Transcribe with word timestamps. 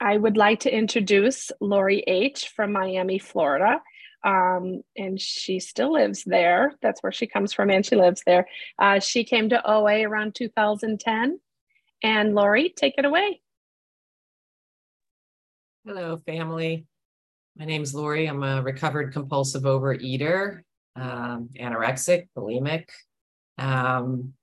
I 0.00 0.16
would 0.16 0.36
like 0.36 0.60
to 0.60 0.74
introduce 0.74 1.50
Lori 1.60 2.00
H. 2.06 2.48
from 2.48 2.72
Miami, 2.72 3.18
Florida. 3.18 3.80
Um, 4.24 4.82
and 4.96 5.20
she 5.20 5.60
still 5.60 5.92
lives 5.92 6.24
there. 6.24 6.72
That's 6.82 7.02
where 7.02 7.12
she 7.12 7.26
comes 7.26 7.52
from, 7.52 7.70
and 7.70 7.86
she 7.86 7.96
lives 7.96 8.22
there. 8.26 8.48
Uh, 8.78 8.98
she 8.98 9.24
came 9.24 9.48
to 9.50 9.70
OA 9.70 10.02
around 10.02 10.34
2010. 10.34 11.40
And 12.02 12.34
Lori, 12.34 12.72
take 12.76 12.94
it 12.98 13.04
away. 13.04 13.40
Hello, 15.84 16.16
family. 16.18 16.86
My 17.56 17.64
name 17.64 17.82
is 17.82 17.94
Lori. 17.94 18.26
I'm 18.26 18.42
a 18.42 18.62
recovered 18.62 19.12
compulsive 19.12 19.62
overeater, 19.62 20.60
um, 20.94 21.48
anorexic, 21.58 22.28
bulimic. 22.36 22.88
Um, 23.56 24.34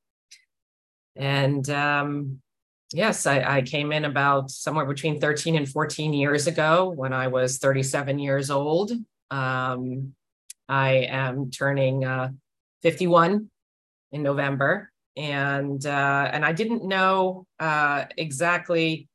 and 1.16 1.70
um, 1.70 2.42
yes, 2.94 3.26
I, 3.26 3.58
I, 3.58 3.62
came 3.62 3.92
in 3.92 4.06
about 4.06 4.52
somewhere 4.52 4.86
between 4.86 5.20
13 5.20 5.56
and 5.56 5.68
14 5.68 6.14
years 6.14 6.48
ago 6.48 6.90
when 6.90 7.14
I 7.14 7.28
was 7.28 7.58
37 7.58 8.20
years 8.20 8.50
old. 8.50 8.92
Um, 9.32 10.14
I 10.68 11.08
am 11.10 11.52
turning 11.52 12.06
uh, 12.06 12.30
51 12.82 13.50
in 14.12 14.24
November, 14.24 14.92
and 15.18 15.86
uh, 15.86 16.30
and 16.32 16.46
I 16.46 16.52
didn't 16.52 16.84
know 16.84 17.46
uh, 17.60 18.06
exactly 18.18 19.08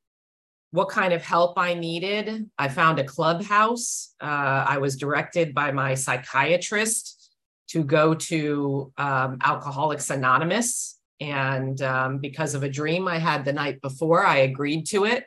what 0.73 0.89
kind 0.89 1.13
of 1.13 1.23
help 1.23 1.59
I 1.59 1.75
needed. 1.75 2.49
I 2.59 2.69
found 2.69 2.99
a 2.99 3.05
clubhouse. 3.05 4.15
Uh, 4.21 4.65
I 4.69 4.79
was 4.79 4.97
directed 4.97 5.55
by 5.55 5.73
my 5.73 5.95
psychiatrist 5.95 7.33
to 7.69 7.85
go 7.85 8.15
to 8.15 8.93
um, 8.97 9.39
Alcoholics 9.43 10.11
Anonymous. 10.11 11.00
And 11.21 11.81
um, 11.83 12.19
because 12.19 12.55
of 12.55 12.63
a 12.63 12.69
dream 12.69 13.07
I 13.07 13.19
had 13.19 13.45
the 13.45 13.53
night 13.53 13.81
before, 13.81 14.25
I 14.25 14.39
agreed 14.39 14.87
to 14.89 15.05
it. 15.05 15.25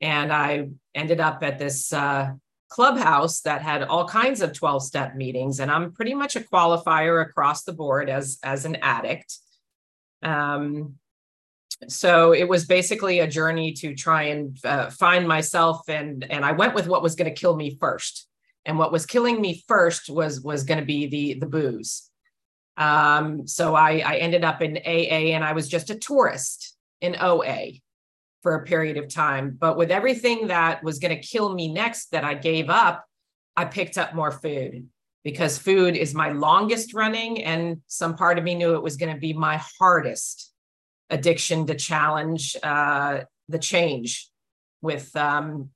And 0.00 0.32
I 0.32 0.68
ended 0.94 1.20
up 1.20 1.42
at 1.42 1.58
this 1.58 1.92
uh, 1.92 2.32
clubhouse 2.68 3.40
that 3.42 3.62
had 3.62 3.82
all 3.82 4.06
kinds 4.06 4.42
of 4.42 4.52
12 4.52 4.82
step 4.82 5.14
meetings. 5.14 5.60
And 5.60 5.70
I'm 5.70 5.92
pretty 5.92 6.14
much 6.14 6.36
a 6.36 6.40
qualifier 6.40 7.22
across 7.22 7.64
the 7.64 7.72
board 7.72 8.10
as, 8.10 8.38
as 8.42 8.66
an 8.66 8.76
addict. 8.76 9.38
Um, 10.22 10.96
so 11.88 12.32
it 12.32 12.48
was 12.48 12.64
basically 12.64 13.20
a 13.20 13.26
journey 13.26 13.72
to 13.72 13.94
try 13.94 14.24
and 14.24 14.58
uh, 14.64 14.90
find 14.90 15.28
myself 15.28 15.82
and 15.88 16.24
and 16.30 16.44
i 16.44 16.52
went 16.52 16.74
with 16.74 16.88
what 16.88 17.02
was 17.02 17.14
going 17.14 17.32
to 17.32 17.40
kill 17.40 17.54
me 17.54 17.76
first 17.78 18.28
and 18.64 18.78
what 18.78 18.92
was 18.92 19.04
killing 19.04 19.40
me 19.40 19.62
first 19.68 20.08
was 20.08 20.40
was 20.40 20.64
going 20.64 20.80
to 20.80 20.86
be 20.86 21.06
the 21.06 21.34
the 21.38 21.46
booze 21.46 22.10
um, 22.76 23.46
so 23.46 23.74
I, 23.74 24.02
I 24.04 24.16
ended 24.16 24.44
up 24.44 24.60
in 24.62 24.76
aa 24.76 25.34
and 25.34 25.44
i 25.44 25.52
was 25.52 25.68
just 25.68 25.90
a 25.90 25.94
tourist 25.94 26.76
in 27.00 27.16
oa 27.20 27.72
for 28.42 28.54
a 28.54 28.64
period 28.64 28.96
of 28.96 29.12
time. 29.12 29.56
But 29.58 29.76
with 29.76 29.90
everything 29.90 30.46
that 30.48 30.84
was 30.84 31.00
going 31.00 31.12
to 31.12 31.20
kill 31.20 31.52
me 31.52 31.72
next 31.72 32.12
that 32.12 32.24
i 32.24 32.34
gave 32.34 32.70
up 32.70 33.04
i 33.56 33.64
picked 33.64 33.98
up 33.98 34.14
more 34.14 34.30
food 34.30 34.88
because 35.24 35.58
food 35.58 35.96
is 35.96 36.14
my 36.14 36.30
longest 36.30 36.94
running 36.94 37.42
and 37.42 37.82
some 37.88 38.14
part 38.14 38.38
of 38.38 38.44
me 38.44 38.54
knew 38.54 38.76
it 38.76 38.82
was 38.82 38.96
going 38.96 39.12
to 39.12 39.20
be 39.20 39.32
my 39.32 39.60
hardest 39.80 40.52
addiction 41.10 41.66
to 41.66 41.74
challenge 41.74 42.56
uh, 42.62 43.20
the 43.48 43.58
change 43.58 44.30
with 44.82 45.14
um, 45.16 45.70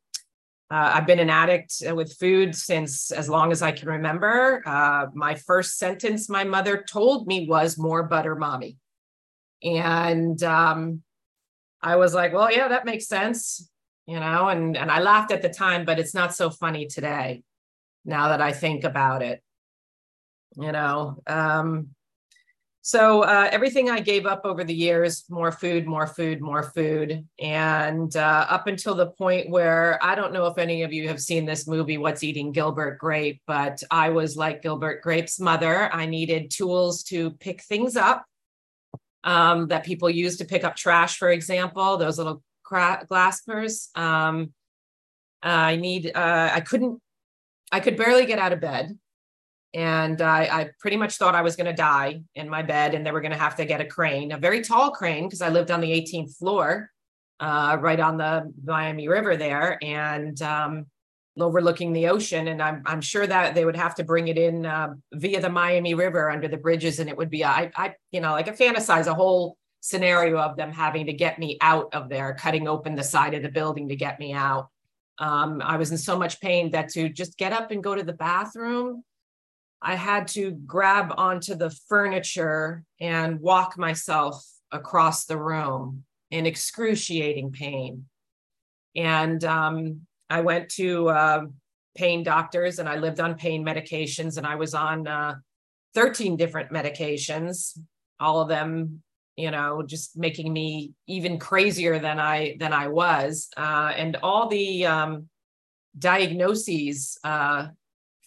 uh, 0.70 0.92
I've 0.94 1.06
been 1.06 1.18
an 1.18 1.30
addict 1.30 1.82
with 1.92 2.16
food 2.18 2.54
since 2.54 3.10
as 3.10 3.28
long 3.28 3.50
as 3.50 3.60
I 3.60 3.72
can 3.72 3.88
remember. 3.88 4.62
Uh, 4.64 5.06
my 5.14 5.34
first 5.34 5.78
sentence 5.78 6.28
my 6.28 6.44
mother 6.44 6.84
told 6.88 7.26
me 7.26 7.46
was 7.48 7.76
"More 7.76 8.04
butter, 8.04 8.36
mommy," 8.36 8.76
and 9.62 10.40
um, 10.44 11.02
I 11.82 11.96
was 11.96 12.14
like, 12.14 12.32
"Well, 12.32 12.52
yeah, 12.52 12.68
that 12.68 12.84
makes 12.84 13.08
sense," 13.08 13.68
you 14.06 14.20
know. 14.20 14.48
And 14.48 14.76
and 14.76 14.90
I 14.90 15.00
laughed 15.00 15.32
at 15.32 15.42
the 15.42 15.48
time, 15.48 15.84
but 15.84 15.98
it's 15.98 16.14
not 16.14 16.34
so 16.34 16.50
funny 16.50 16.86
today. 16.86 17.42
Now 18.04 18.28
that 18.28 18.40
I 18.40 18.52
think 18.52 18.84
about 18.84 19.22
it, 19.22 19.42
you 20.56 20.70
know. 20.70 21.20
Um, 21.26 21.88
so 22.82 23.22
uh, 23.22 23.48
everything 23.52 23.90
I 23.90 24.00
gave 24.00 24.24
up 24.24 24.42
over 24.44 24.64
the 24.64 24.74
years, 24.74 25.24
more 25.28 25.52
food, 25.52 25.86
more 25.86 26.06
food, 26.06 26.40
more 26.40 26.62
food. 26.62 27.26
And 27.38 28.14
uh, 28.16 28.46
up 28.48 28.66
until 28.68 28.94
the 28.94 29.08
point 29.08 29.50
where 29.50 29.98
I 30.02 30.14
don't 30.14 30.32
know 30.32 30.46
if 30.46 30.56
any 30.56 30.82
of 30.82 30.92
you 30.92 31.06
have 31.08 31.20
seen 31.20 31.44
this 31.44 31.66
movie, 31.66 31.98
What's 31.98 32.24
Eating 32.24 32.52
Gilbert 32.52 32.98
Grape, 32.98 33.42
but 33.46 33.82
I 33.90 34.08
was 34.10 34.34
like 34.34 34.62
Gilbert 34.62 35.02
Grape's 35.02 35.38
mother. 35.38 35.92
I 35.92 36.06
needed 36.06 36.50
tools 36.50 37.02
to 37.04 37.32
pick 37.32 37.62
things 37.62 37.96
up 37.96 38.24
um, 39.24 39.68
that 39.68 39.84
people 39.84 40.08
use 40.08 40.38
to 40.38 40.46
pick 40.46 40.64
up 40.64 40.74
trash, 40.74 41.18
for 41.18 41.28
example, 41.28 41.98
those 41.98 42.16
little 42.16 42.42
cra- 42.62 43.06
glaspers. 43.10 43.94
Um, 43.96 44.54
I 45.42 45.76
need, 45.76 46.12
uh, 46.14 46.50
I 46.52 46.60
couldn't, 46.60 47.00
I 47.70 47.80
could 47.80 47.98
barely 47.98 48.24
get 48.24 48.38
out 48.38 48.54
of 48.54 48.60
bed 48.60 48.98
and 49.72 50.20
I, 50.20 50.42
I, 50.42 50.70
pretty 50.80 50.96
much 50.96 51.16
thought 51.16 51.36
I 51.36 51.42
was 51.42 51.54
going 51.54 51.66
to 51.66 51.72
die 51.72 52.22
in 52.34 52.48
my 52.48 52.62
bed, 52.62 52.94
and 52.94 53.06
they 53.06 53.12
were 53.12 53.20
going 53.20 53.32
to 53.32 53.38
have 53.38 53.56
to 53.56 53.64
get 53.64 53.80
a 53.80 53.84
crane, 53.84 54.32
a 54.32 54.38
very 54.38 54.62
tall 54.62 54.90
crane, 54.90 55.24
because 55.24 55.42
I 55.42 55.48
lived 55.48 55.70
on 55.70 55.80
the 55.80 55.90
18th 55.90 56.36
floor, 56.36 56.90
uh, 57.38 57.76
right 57.80 58.00
on 58.00 58.16
the 58.16 58.52
Miami 58.64 59.06
River 59.06 59.36
there, 59.36 59.78
and 59.82 60.40
um, 60.42 60.86
overlooking 61.38 61.92
the 61.92 62.08
ocean. 62.08 62.48
And 62.48 62.60
I'm 62.60 62.82
I'm 62.84 63.00
sure 63.00 63.26
that 63.26 63.54
they 63.54 63.64
would 63.64 63.76
have 63.76 63.94
to 63.96 64.04
bring 64.04 64.28
it 64.28 64.36
in 64.36 64.66
uh, 64.66 64.94
via 65.12 65.40
the 65.40 65.48
Miami 65.48 65.94
River 65.94 66.30
under 66.30 66.48
the 66.48 66.56
bridges, 66.56 66.98
and 66.98 67.08
it 67.08 67.16
would 67.16 67.30
be 67.30 67.44
I 67.44 67.70
I 67.76 67.94
you 68.10 68.20
know 68.20 68.32
like 68.32 68.48
I 68.48 68.52
fantasize 68.52 69.06
a 69.06 69.14
whole 69.14 69.56
scenario 69.80 70.36
of 70.38 70.56
them 70.56 70.72
having 70.72 71.06
to 71.06 71.12
get 71.12 71.38
me 71.38 71.58
out 71.60 71.94
of 71.94 72.08
there, 72.08 72.34
cutting 72.34 72.68
open 72.68 72.96
the 72.96 73.04
side 73.04 73.34
of 73.34 73.42
the 73.42 73.48
building 73.48 73.88
to 73.88 73.96
get 73.96 74.18
me 74.18 74.32
out. 74.32 74.68
Um, 75.18 75.62
I 75.62 75.76
was 75.76 75.90
in 75.90 75.98
so 75.98 76.18
much 76.18 76.40
pain 76.40 76.70
that 76.72 76.88
to 76.90 77.08
just 77.08 77.38
get 77.38 77.52
up 77.52 77.70
and 77.70 77.84
go 77.84 77.94
to 77.94 78.02
the 78.02 78.12
bathroom 78.12 79.04
I 79.82 79.94
had 79.94 80.28
to 80.28 80.50
grab 80.50 81.14
onto 81.16 81.54
the 81.54 81.70
furniture 81.88 82.84
and 83.00 83.40
walk 83.40 83.78
myself 83.78 84.44
across 84.70 85.24
the 85.24 85.38
room 85.38 86.04
in 86.30 86.46
excruciating 86.46 87.52
pain. 87.52 88.04
And 88.94 89.42
um, 89.44 90.02
I 90.28 90.40
went 90.42 90.68
to 90.70 91.08
uh, 91.08 91.46
pain 91.96 92.22
doctors 92.22 92.78
and 92.78 92.88
I 92.88 92.96
lived 92.96 93.20
on 93.20 93.34
pain 93.34 93.64
medications 93.64 94.36
and 94.36 94.46
I 94.46 94.56
was 94.56 94.74
on 94.74 95.06
uh, 95.06 95.36
13 95.94 96.36
different 96.36 96.70
medications, 96.70 97.78
all 98.20 98.40
of 98.40 98.48
them, 98.48 99.02
you 99.36 99.50
know, 99.50 99.82
just 99.82 100.16
making 100.16 100.52
me 100.52 100.92
even 101.06 101.38
crazier 101.38 101.98
than 101.98 102.20
I 102.20 102.56
than 102.60 102.72
I 102.72 102.88
was. 102.88 103.48
Uh, 103.56 103.92
and 103.96 104.16
all 104.22 104.48
the 104.48 104.86
um, 104.86 105.28
diagnoses 105.98 107.18
uh, 107.24 107.68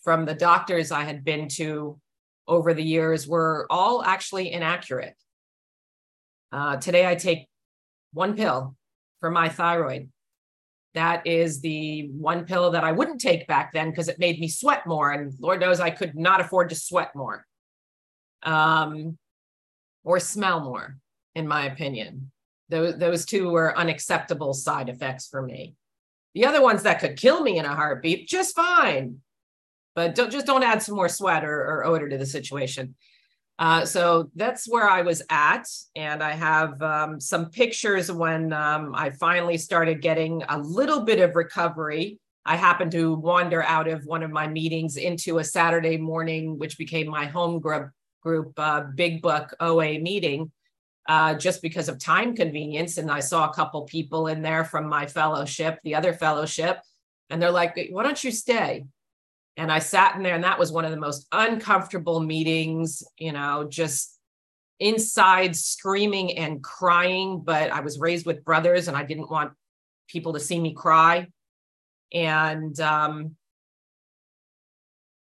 from 0.04 0.26
the 0.26 0.34
doctors 0.34 0.92
I 0.92 1.04
had 1.04 1.24
been 1.24 1.48
to 1.50 2.00
over 2.48 2.74
the 2.74 2.84
years 2.84 3.28
were 3.28 3.66
all 3.70 4.04
actually 4.04 4.52
inaccurate. 4.52 5.16
Uh, 6.52 6.78
today, 6.78 7.08
I 7.08 7.16
take 7.16 7.48
one 8.12 8.36
pill 8.36 8.76
for 9.22 9.32
my 9.32 9.50
thyroid. 9.50 10.10
That 10.94 11.26
is 11.26 11.62
the 11.62 12.10
one 12.10 12.46
pill 12.46 12.72
that 12.72 12.84
I 12.84 12.92
wouldn't 12.92 13.22
take 13.22 13.48
back 13.48 13.74
then 13.74 13.90
because 13.90 14.10
it 14.10 14.20
made 14.20 14.40
me 14.40 14.48
sweat 14.48 14.86
more. 14.86 15.12
And 15.12 15.34
Lord 15.40 15.60
knows 15.60 15.80
I 15.80 15.90
could 15.90 16.16
not 16.16 16.42
afford 16.42 16.70
to 16.70 16.76
sweat 16.76 17.16
more 17.16 17.46
um, 18.44 19.18
or 20.04 20.20
smell 20.20 20.60
more, 20.60 20.98
in 21.34 21.48
my 21.48 21.66
opinion. 21.66 22.30
Those, 22.70 22.98
those 22.98 23.26
two 23.26 23.50
were 23.50 23.78
unacceptable 23.78 24.54
side 24.54 24.90
effects 24.90 25.28
for 25.28 25.42
me. 25.42 25.76
The 26.36 26.46
other 26.46 26.62
ones 26.62 26.84
that 26.84 27.00
could 27.00 27.18
kill 27.18 27.42
me 27.42 27.58
in 27.58 27.66
a 27.66 27.76
heartbeat, 27.76 28.28
just 28.28 28.56
fine 28.56 29.22
but 29.96 30.16
don't 30.16 30.32
just 30.32 30.46
don't 30.46 30.64
add 30.64 30.82
some 30.82 30.96
more 30.96 31.10
sweat 31.10 31.44
or, 31.44 31.56
or 31.56 31.86
odor 31.86 32.10
to 32.10 32.18
the 32.18 32.26
situation. 32.26 32.96
Uh, 33.60 33.86
so 33.86 34.32
that's 34.36 34.68
where 34.68 34.90
I 34.90 35.04
was 35.04 35.22
at, 35.30 35.68
and 35.96 36.24
I 36.24 36.32
have 36.32 36.82
um, 36.82 37.20
some 37.20 37.50
pictures 37.52 38.12
when 38.12 38.52
um, 38.52 38.94
I 38.96 39.12
finally 39.12 39.58
started 39.58 40.02
getting 40.02 40.44
a 40.50 40.58
little 40.58 41.02
bit 41.02 41.20
of 41.20 41.36
recovery. 41.36 42.20
I 42.46 42.56
happened 42.56 42.92
to 42.94 43.14
wander 43.14 43.64
out 43.64 43.88
of 43.88 44.06
one 44.06 44.24
of 44.24 44.32
my 44.32 44.48
meetings 44.48 44.98
into 44.98 45.38
a 45.38 45.44
Saturday 45.44 45.98
morning, 45.98 46.58
which 46.58 46.78
became 46.78 47.08
my 47.08 47.26
home 47.26 47.60
group 47.60 47.92
group 48.22 48.54
uh, 48.58 48.86
Big 48.96 49.22
Book 49.22 49.54
OA 49.60 50.00
meeting, 50.00 50.52
uh, 51.08 51.36
just 51.36 51.62
because 51.62 51.90
of 51.90 52.00
time 52.00 52.36
convenience. 52.36 52.98
And 52.98 53.12
I 53.12 53.20
saw 53.20 53.50
a 53.50 53.54
couple 53.54 53.84
people 53.84 54.28
in 54.28 54.42
there 54.42 54.66
from 54.66 54.88
my 54.88 55.06
fellowship, 55.06 55.80
the 55.84 55.96
other 55.96 56.14
fellowship, 56.14 56.80
and 57.30 57.40
they're 57.40 57.52
like, 57.52 57.78
"Why 57.92 58.02
don't 58.02 58.24
you 58.24 58.32
stay?" 58.32 58.86
And 59.58 59.72
I 59.72 59.80
sat 59.80 60.16
in 60.16 60.24
there, 60.24 60.36
and 60.36 60.44
that 60.44 60.58
was 60.58 60.72
one 60.72 60.86
of 60.86 60.92
the 60.92 60.98
most 60.98 61.28
uncomfortable 61.32 62.20
meetings, 62.20 63.04
you 63.18 63.32
know, 63.32 63.68
just 63.70 64.20
inside 64.80 65.56
screaming 65.56 66.38
and 66.38 66.64
crying. 66.64 67.42
But 67.44 67.72
I 67.72 67.82
was 67.82 68.00
raised 68.00 68.26
with 68.26 68.44
brothers, 68.44 68.88
and 68.88 68.98
I 68.98 69.04
didn't 69.04 69.30
want 69.30 69.54
people 70.08 70.34
to 70.34 70.40
see 70.40 70.60
me 70.60 70.74
cry. 70.74 71.28
And 72.12 72.80
um, 72.80 73.36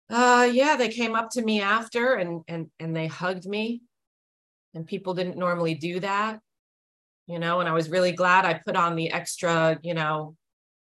uh, 0.09 0.49
yeah, 0.51 0.75
they 0.75 0.89
came 0.89 1.15
up 1.15 1.29
to 1.31 1.41
me 1.41 1.61
after 1.61 2.15
and 2.15 2.43
and 2.47 2.67
and 2.79 2.95
they 2.95 3.07
hugged 3.07 3.45
me, 3.45 3.81
and 4.73 4.85
people 4.85 5.13
didn't 5.13 5.37
normally 5.37 5.75
do 5.75 5.99
that, 5.99 6.39
you 7.27 7.39
know. 7.39 7.59
And 7.59 7.69
I 7.69 7.73
was 7.73 7.89
really 7.89 8.11
glad 8.11 8.45
I 8.45 8.55
put 8.65 8.75
on 8.75 8.95
the 8.95 9.11
extra, 9.11 9.79
you 9.83 9.93
know, 9.93 10.35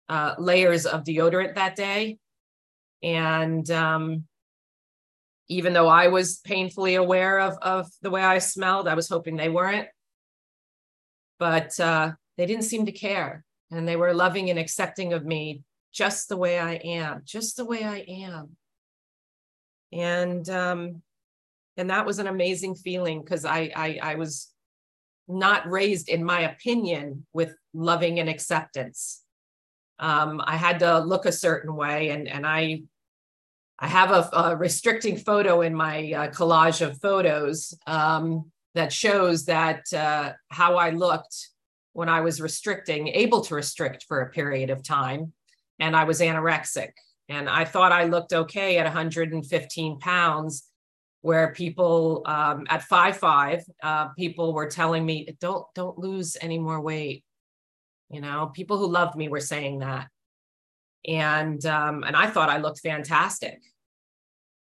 uh, 0.08 0.34
layers 0.38 0.86
of 0.86 1.04
deodorant 1.04 1.54
that 1.54 1.76
day. 1.76 2.18
And 3.04 3.70
um, 3.70 4.24
even 5.48 5.74
though 5.74 5.88
I 5.88 6.08
was 6.08 6.38
painfully 6.38 6.94
aware 6.94 7.38
of, 7.38 7.58
of 7.60 7.88
the 8.00 8.10
way 8.10 8.22
I 8.22 8.38
smelled, 8.38 8.88
I 8.88 8.94
was 8.94 9.08
hoping 9.08 9.36
they 9.36 9.50
weren't. 9.50 9.88
But 11.38 11.78
uh, 11.78 12.12
they 12.38 12.46
didn't 12.46 12.64
seem 12.64 12.86
to 12.86 12.92
care. 12.92 13.44
And 13.70 13.86
they 13.86 13.96
were 13.96 14.14
loving 14.14 14.48
and 14.48 14.58
accepting 14.58 15.12
of 15.12 15.24
me 15.26 15.62
just 15.92 16.28
the 16.28 16.36
way 16.36 16.58
I 16.58 16.74
am, 16.74 17.22
just 17.24 17.56
the 17.56 17.64
way 17.64 17.84
I 17.84 17.98
am. 17.98 18.56
And 19.92 20.48
um, 20.48 21.02
and 21.76 21.90
that 21.90 22.06
was 22.06 22.18
an 22.18 22.26
amazing 22.26 22.74
feeling 22.74 23.20
because 23.20 23.44
I, 23.44 23.70
I 23.76 23.98
I 24.02 24.14
was 24.14 24.50
not 25.28 25.68
raised, 25.68 26.08
in 26.08 26.24
my 26.24 26.40
opinion, 26.40 27.26
with 27.32 27.54
loving 27.72 28.18
and 28.18 28.28
acceptance. 28.28 29.22
Um, 29.98 30.40
I 30.44 30.56
had 30.56 30.80
to 30.80 30.98
look 30.98 31.26
a 31.26 31.32
certain 31.32 31.74
way, 31.76 32.10
and 32.10 32.28
and 32.28 32.46
I 32.46 32.82
I 33.78 33.88
have 33.88 34.10
a, 34.10 34.28
a 34.32 34.56
restricting 34.56 35.16
photo 35.16 35.60
in 35.60 35.74
my 35.74 36.12
uh, 36.12 36.28
collage 36.28 36.80
of 36.80 37.00
photos 37.00 37.74
um, 37.86 38.50
that 38.74 38.92
shows 38.92 39.46
that 39.46 39.92
uh, 39.92 40.32
how 40.48 40.76
I 40.76 40.90
looked 40.90 41.48
when 41.92 42.08
I 42.08 42.20
was 42.20 42.40
restricting, 42.40 43.08
able 43.08 43.40
to 43.42 43.54
restrict 43.54 44.04
for 44.06 44.20
a 44.20 44.30
period 44.30 44.70
of 44.70 44.82
time, 44.82 45.32
and 45.78 45.96
I 45.96 46.04
was 46.04 46.20
anorexic. 46.20 46.90
And 47.28 47.48
I 47.48 47.64
thought 47.64 47.92
I 47.92 48.04
looked 48.04 48.32
okay 48.32 48.78
at 48.78 48.84
115 48.84 49.98
pounds, 50.00 50.64
where 51.22 51.52
people 51.54 52.22
um, 52.26 52.66
at 52.68 52.82
five 52.82 53.16
five, 53.16 53.64
uh, 53.82 54.08
people 54.08 54.52
were 54.52 54.68
telling 54.68 55.06
me, 55.06 55.34
"Don't 55.40 55.64
don't 55.74 55.98
lose 55.98 56.36
any 56.40 56.58
more 56.58 56.80
weight." 56.80 57.24
You 58.10 58.20
know, 58.20 58.50
people 58.54 58.76
who 58.76 58.88
loved 58.88 59.16
me 59.16 59.28
were 59.28 59.40
saying 59.40 59.78
that, 59.78 60.08
and 61.06 61.64
um, 61.66 62.04
and 62.04 62.16
I 62.16 62.26
thought 62.26 62.48
I 62.48 62.58
looked 62.58 62.80
fantastic. 62.80 63.60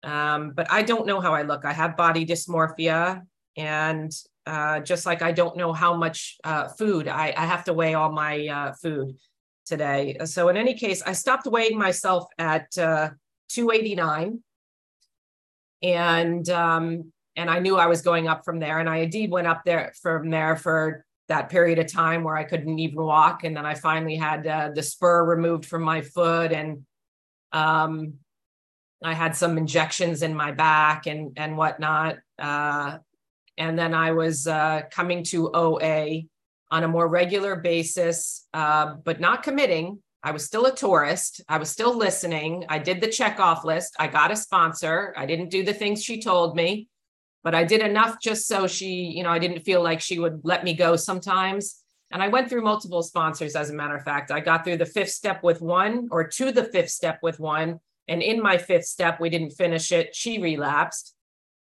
Um, 0.04 0.52
but 0.52 0.70
I 0.70 0.82
don't 0.82 1.06
know 1.06 1.20
how 1.20 1.34
I 1.34 1.42
look. 1.42 1.64
I 1.64 1.72
have 1.72 1.96
body 1.96 2.24
dysmorphia, 2.24 3.22
and 3.56 4.12
uh, 4.46 4.80
just 4.80 5.06
like 5.06 5.22
I 5.22 5.32
don't 5.32 5.56
know 5.56 5.72
how 5.72 5.94
much 5.94 6.36
uh, 6.44 6.68
food 6.68 7.08
I, 7.08 7.34
I 7.36 7.44
have 7.46 7.64
to 7.64 7.72
weigh 7.72 7.94
all 7.94 8.12
my 8.12 8.46
uh, 8.46 8.72
food 8.80 9.16
today. 9.66 10.16
So 10.24 10.48
in 10.48 10.56
any 10.56 10.74
case, 10.74 11.02
I 11.02 11.12
stopped 11.12 11.46
weighing 11.46 11.78
myself 11.78 12.28
at 12.38 12.66
uh, 12.78 13.10
289, 13.50 14.40
and 15.82 16.48
um, 16.48 17.12
and 17.36 17.50
I 17.50 17.58
knew 17.58 17.76
I 17.76 17.86
was 17.86 18.02
going 18.02 18.28
up 18.28 18.44
from 18.44 18.58
there. 18.58 18.78
And 18.78 18.88
I 18.88 18.98
indeed 18.98 19.30
went 19.30 19.46
up 19.46 19.62
there 19.64 19.92
from 20.00 20.30
there 20.30 20.56
for 20.56 21.04
that 21.28 21.50
period 21.50 21.78
of 21.78 21.92
time 21.92 22.24
where 22.24 22.36
I 22.36 22.44
couldn't 22.44 22.78
even 22.78 23.02
walk. 23.02 23.44
And 23.44 23.56
then 23.56 23.66
I 23.66 23.74
finally 23.74 24.16
had 24.16 24.46
uh, 24.46 24.70
the 24.74 24.82
spur 24.82 25.24
removed 25.24 25.66
from 25.66 25.82
my 25.82 26.00
foot 26.00 26.52
and 26.52 26.84
um, 27.52 28.14
I 29.02 29.14
had 29.14 29.36
some 29.36 29.58
injections 29.58 30.22
in 30.22 30.34
my 30.34 30.52
back 30.52 31.06
and, 31.06 31.32
and 31.36 31.56
whatnot. 31.56 32.16
Uh, 32.38 32.98
and 33.56 33.78
then 33.78 33.94
I 33.94 34.12
was 34.12 34.46
uh, 34.46 34.82
coming 34.90 35.22
to 35.24 35.50
OA 35.52 36.22
on 36.70 36.84
a 36.84 36.88
more 36.88 37.08
regular 37.08 37.56
basis, 37.56 38.46
uh, 38.54 38.94
but 39.04 39.20
not 39.20 39.42
committing. 39.42 40.02
I 40.22 40.32
was 40.32 40.44
still 40.44 40.66
a 40.66 40.74
tourist. 40.74 41.42
I 41.48 41.58
was 41.58 41.70
still 41.70 41.96
listening. 41.96 42.64
I 42.68 42.78
did 42.78 43.00
the 43.00 43.08
check 43.08 43.38
off 43.38 43.64
list. 43.64 43.96
I 43.98 44.08
got 44.08 44.30
a 44.30 44.36
sponsor. 44.36 45.14
I 45.16 45.26
didn't 45.26 45.50
do 45.50 45.62
the 45.62 45.72
things 45.72 46.02
she 46.02 46.20
told 46.20 46.56
me 46.56 46.88
but 47.48 47.54
I 47.54 47.64
did 47.64 47.80
enough 47.80 48.20
just 48.20 48.46
so 48.46 48.66
she, 48.66 49.04
you 49.04 49.22
know, 49.22 49.30
I 49.30 49.38
didn't 49.38 49.60
feel 49.60 49.82
like 49.82 50.02
she 50.02 50.18
would 50.18 50.42
let 50.42 50.64
me 50.64 50.74
go 50.74 50.96
sometimes. 50.96 51.82
And 52.10 52.22
I 52.22 52.28
went 52.28 52.50
through 52.50 52.60
multiple 52.60 53.02
sponsors, 53.02 53.56
as 53.56 53.70
a 53.70 53.72
matter 53.72 53.96
of 53.96 54.04
fact. 54.04 54.30
I 54.30 54.40
got 54.40 54.64
through 54.64 54.76
the 54.76 54.84
fifth 54.84 55.12
step 55.12 55.42
with 55.42 55.62
one 55.62 56.08
or 56.10 56.28
to 56.28 56.52
the 56.52 56.64
fifth 56.64 56.90
step 56.90 57.20
with 57.22 57.40
one. 57.40 57.80
And 58.06 58.20
in 58.20 58.42
my 58.42 58.58
fifth 58.58 58.84
step, 58.84 59.18
we 59.18 59.30
didn't 59.30 59.52
finish 59.52 59.92
it. 59.92 60.14
She 60.14 60.38
relapsed. 60.38 61.14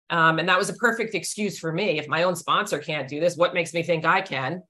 Um, 0.09 0.37
and 0.37 0.49
that 0.49 0.57
was 0.57 0.67
a 0.67 0.73
perfect 0.73 1.15
excuse 1.15 1.57
for 1.57 1.71
me. 1.71 1.97
If 1.97 2.09
my 2.09 2.23
own 2.23 2.35
sponsor 2.35 2.79
can't 2.79 3.07
do 3.07 3.21
this, 3.21 3.37
what 3.37 3.53
makes 3.53 3.73
me 3.73 3.81
think 3.81 4.03
I 4.03 4.19
can? 4.19 4.61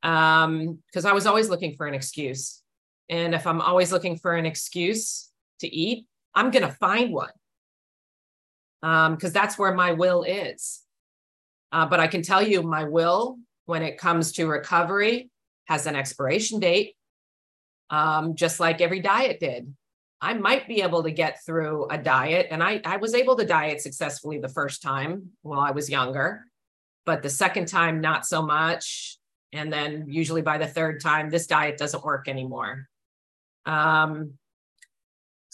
Because 0.00 0.44
um, 0.44 1.06
I 1.06 1.12
was 1.12 1.26
always 1.26 1.50
looking 1.50 1.74
for 1.74 1.88
an 1.88 1.94
excuse. 1.94 2.62
And 3.08 3.34
if 3.34 3.48
I'm 3.48 3.60
always 3.60 3.90
looking 3.90 4.16
for 4.16 4.36
an 4.36 4.46
excuse 4.46 5.28
to 5.58 5.66
eat, 5.66 6.06
I'm 6.36 6.52
going 6.52 6.62
to 6.68 6.72
find 6.72 7.12
one 7.12 7.30
because 8.80 9.24
um, 9.24 9.32
that's 9.32 9.58
where 9.58 9.74
my 9.74 9.92
will 9.92 10.22
is. 10.22 10.82
Uh, 11.72 11.86
but 11.86 12.00
I 12.00 12.06
can 12.06 12.22
tell 12.22 12.42
you, 12.42 12.62
my 12.62 12.84
will, 12.84 13.38
when 13.66 13.82
it 13.82 13.98
comes 13.98 14.32
to 14.32 14.46
recovery, 14.46 15.30
has 15.66 15.86
an 15.86 15.96
expiration 15.96 16.60
date, 16.60 16.96
um, 17.90 18.34
just 18.34 18.60
like 18.60 18.80
every 18.80 19.00
diet 19.00 19.40
did. 19.40 19.74
I 20.20 20.34
might 20.34 20.66
be 20.66 20.80
able 20.82 21.02
to 21.02 21.10
get 21.10 21.44
through 21.44 21.88
a 21.90 21.98
diet, 21.98 22.48
and 22.50 22.62
I, 22.62 22.80
I 22.84 22.96
was 22.96 23.14
able 23.14 23.36
to 23.36 23.44
diet 23.44 23.82
successfully 23.82 24.38
the 24.38 24.48
first 24.48 24.82
time 24.82 25.30
while 25.42 25.60
I 25.60 25.72
was 25.72 25.90
younger, 25.90 26.46
but 27.04 27.22
the 27.22 27.30
second 27.30 27.66
time, 27.66 28.00
not 28.00 28.26
so 28.26 28.42
much. 28.42 29.18
And 29.52 29.72
then, 29.72 30.06
usually 30.08 30.42
by 30.42 30.58
the 30.58 30.66
third 30.66 31.00
time, 31.00 31.30
this 31.30 31.46
diet 31.46 31.76
doesn't 31.76 32.04
work 32.04 32.28
anymore. 32.28 32.88
Um, 33.66 34.34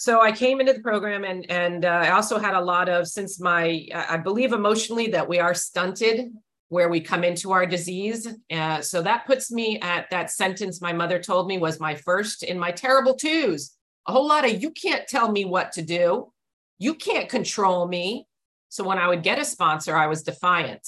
so 0.03 0.21
I 0.21 0.33
came 0.33 0.59
into 0.59 0.73
the 0.73 0.81
program 0.81 1.23
and 1.23 1.49
and 1.49 1.85
uh, 1.85 1.89
I 1.89 2.11
also 2.11 2.37
had 2.37 2.55
a 2.55 2.61
lot 2.61 2.89
of 2.89 3.07
since 3.07 3.39
my 3.39 3.87
I 3.95 4.17
believe 4.17 4.53
emotionally 4.53 5.07
that 5.13 5.29
we 5.29 5.39
are 5.39 5.55
stunted 5.55 6.33
where 6.71 6.89
we 6.89 7.01
come 7.01 7.23
into 7.23 7.53
our 7.53 7.67
disease. 7.67 8.27
Uh, 8.51 8.81
so 8.81 9.01
that 9.01 9.27
puts 9.27 9.53
me 9.53 9.79
at 9.79 10.11
that 10.11 10.33
sentence 10.33 10.81
my 10.81 10.93
mother 10.93 11.21
told 11.21 11.47
me 11.47 11.57
was 11.57 11.79
my 11.79 11.95
first 11.95 12.43
in 12.43 12.59
my 12.59 12.73
terrible 12.73 13.15
twos. 13.15 13.77
A 14.09 14.13
whole 14.13 14.27
lot 14.27 14.45
of 14.45 14.61
you 14.61 14.73
can't 14.73 15.07
tell 15.07 15.31
me 15.31 15.45
what 15.45 15.71
to 15.75 15.83
do. 15.83 16.33
You 16.81 16.95
can't 16.95 17.29
control 17.29 17.87
me. 17.87 18.27
So 18.71 18.83
when 18.83 18.99
I 18.99 19.07
would 19.07 19.23
get 19.23 19.39
a 19.39 19.45
sponsor, 19.45 19.95
I 19.95 20.09
was 20.09 20.25
defiant. 20.25 20.85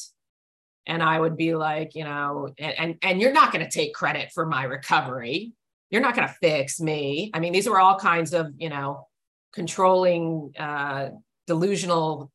And 0.89 1.05
I 1.05 1.21
would 1.21 1.37
be 1.37 1.55
like, 1.55 1.95
you 1.95 2.03
know, 2.03 2.49
and 2.59 2.75
and, 2.81 2.99
and 3.01 3.21
you're 3.21 3.39
not 3.41 3.53
going 3.53 3.65
to 3.65 3.71
take 3.71 3.95
credit 3.95 4.33
for 4.33 4.45
my 4.45 4.65
recovery 4.65 5.53
you're 5.95 6.03
not 6.03 6.17
going 6.17 6.27
to 6.27 6.35
fix 6.35 6.81
me. 6.81 7.31
I 7.33 7.39
mean, 7.39 7.53
these 7.53 7.69
were 7.69 7.79
all 7.79 7.97
kinds 7.97 8.35
of, 8.35 8.49
you 8.59 8.69
know, 8.69 9.07
controlling, 9.53 10.53
uh, 10.59 11.11
delusional 11.47 12.33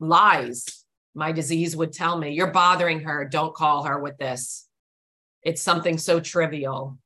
lies. 0.00 0.64
My 1.14 1.32
disease 1.32 1.76
would 1.76 1.92
tell 1.92 2.16
me, 2.16 2.30
you're 2.30 2.50
bothering 2.50 3.00
her. 3.00 3.26
Don't 3.26 3.54
call 3.54 3.84
her 3.84 4.00
with 4.00 4.16
this. 4.16 4.66
It's 5.42 5.60
something 5.60 5.98
so 5.98 6.20
trivial. 6.20 6.96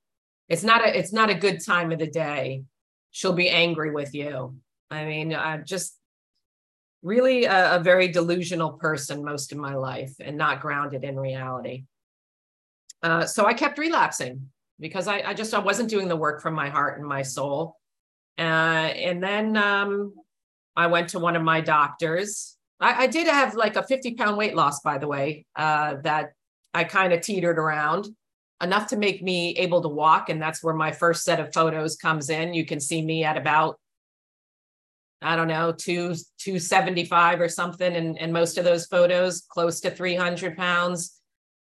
It's 0.48 0.62
not 0.62 0.86
a, 0.86 0.96
it's 0.96 1.12
not 1.12 1.28
a 1.28 1.34
good 1.34 1.58
time 1.58 1.90
of 1.90 1.98
the 1.98 2.06
day. 2.06 2.62
She'll 3.10 3.32
be 3.32 3.50
angry 3.50 3.90
with 3.90 4.14
you. 4.14 4.54
I 4.92 5.06
mean, 5.06 5.34
I'm 5.34 5.64
just 5.64 5.98
really 7.02 7.46
a, 7.46 7.78
a 7.78 7.80
very 7.80 8.06
delusional 8.12 8.74
person 8.74 9.24
most 9.24 9.50
of 9.50 9.58
my 9.58 9.74
life 9.74 10.14
and 10.20 10.36
not 10.36 10.60
grounded 10.60 11.02
in 11.02 11.18
reality. 11.18 11.86
Uh, 13.02 13.26
so 13.26 13.44
I 13.44 13.54
kept 13.54 13.78
relapsing 13.78 14.50
because 14.78 15.08
I, 15.08 15.22
I 15.22 15.34
just 15.34 15.54
I 15.54 15.58
wasn't 15.58 15.90
doing 15.90 16.08
the 16.08 16.16
work 16.16 16.42
from 16.42 16.54
my 16.54 16.68
heart 16.68 16.98
and 16.98 17.06
my 17.06 17.22
soul. 17.22 17.76
Uh, 18.38 18.42
and 18.42 19.22
then 19.22 19.56
um, 19.56 20.14
I 20.76 20.88
went 20.88 21.10
to 21.10 21.18
one 21.18 21.36
of 21.36 21.42
my 21.42 21.60
doctors. 21.60 22.56
I, 22.78 23.04
I, 23.04 23.06
did 23.06 23.26
have 23.26 23.54
like 23.54 23.76
a 23.76 23.82
50 23.82 24.14
pound 24.14 24.36
weight 24.36 24.54
loss, 24.54 24.80
by 24.80 24.98
the 24.98 25.08
way, 25.08 25.46
uh, 25.56 25.94
that 26.02 26.32
I 26.74 26.84
kind 26.84 27.14
of 27.14 27.22
teetered 27.22 27.58
around 27.58 28.08
enough 28.62 28.88
to 28.88 28.96
make 28.96 29.22
me 29.22 29.56
able 29.56 29.80
to 29.82 29.88
walk. 29.88 30.28
And 30.28 30.40
that's 30.40 30.62
where 30.62 30.74
my 30.74 30.92
first 30.92 31.24
set 31.24 31.40
of 31.40 31.54
photos 31.54 31.96
comes 31.96 32.28
in. 32.28 32.52
You 32.52 32.66
can 32.66 32.80
see 32.80 33.00
me 33.00 33.24
at 33.24 33.38
about, 33.38 33.78
I 35.22 35.36
don't 35.36 35.48
know, 35.48 35.72
two, 35.72 36.14
275 36.38 37.40
or 37.40 37.48
something. 37.48 37.96
And, 37.96 38.18
and 38.18 38.32
most 38.32 38.58
of 38.58 38.64
those 38.66 38.86
photos 38.86 39.46
close 39.48 39.80
to 39.80 39.90
300 39.90 40.58
pounds. 40.58 41.18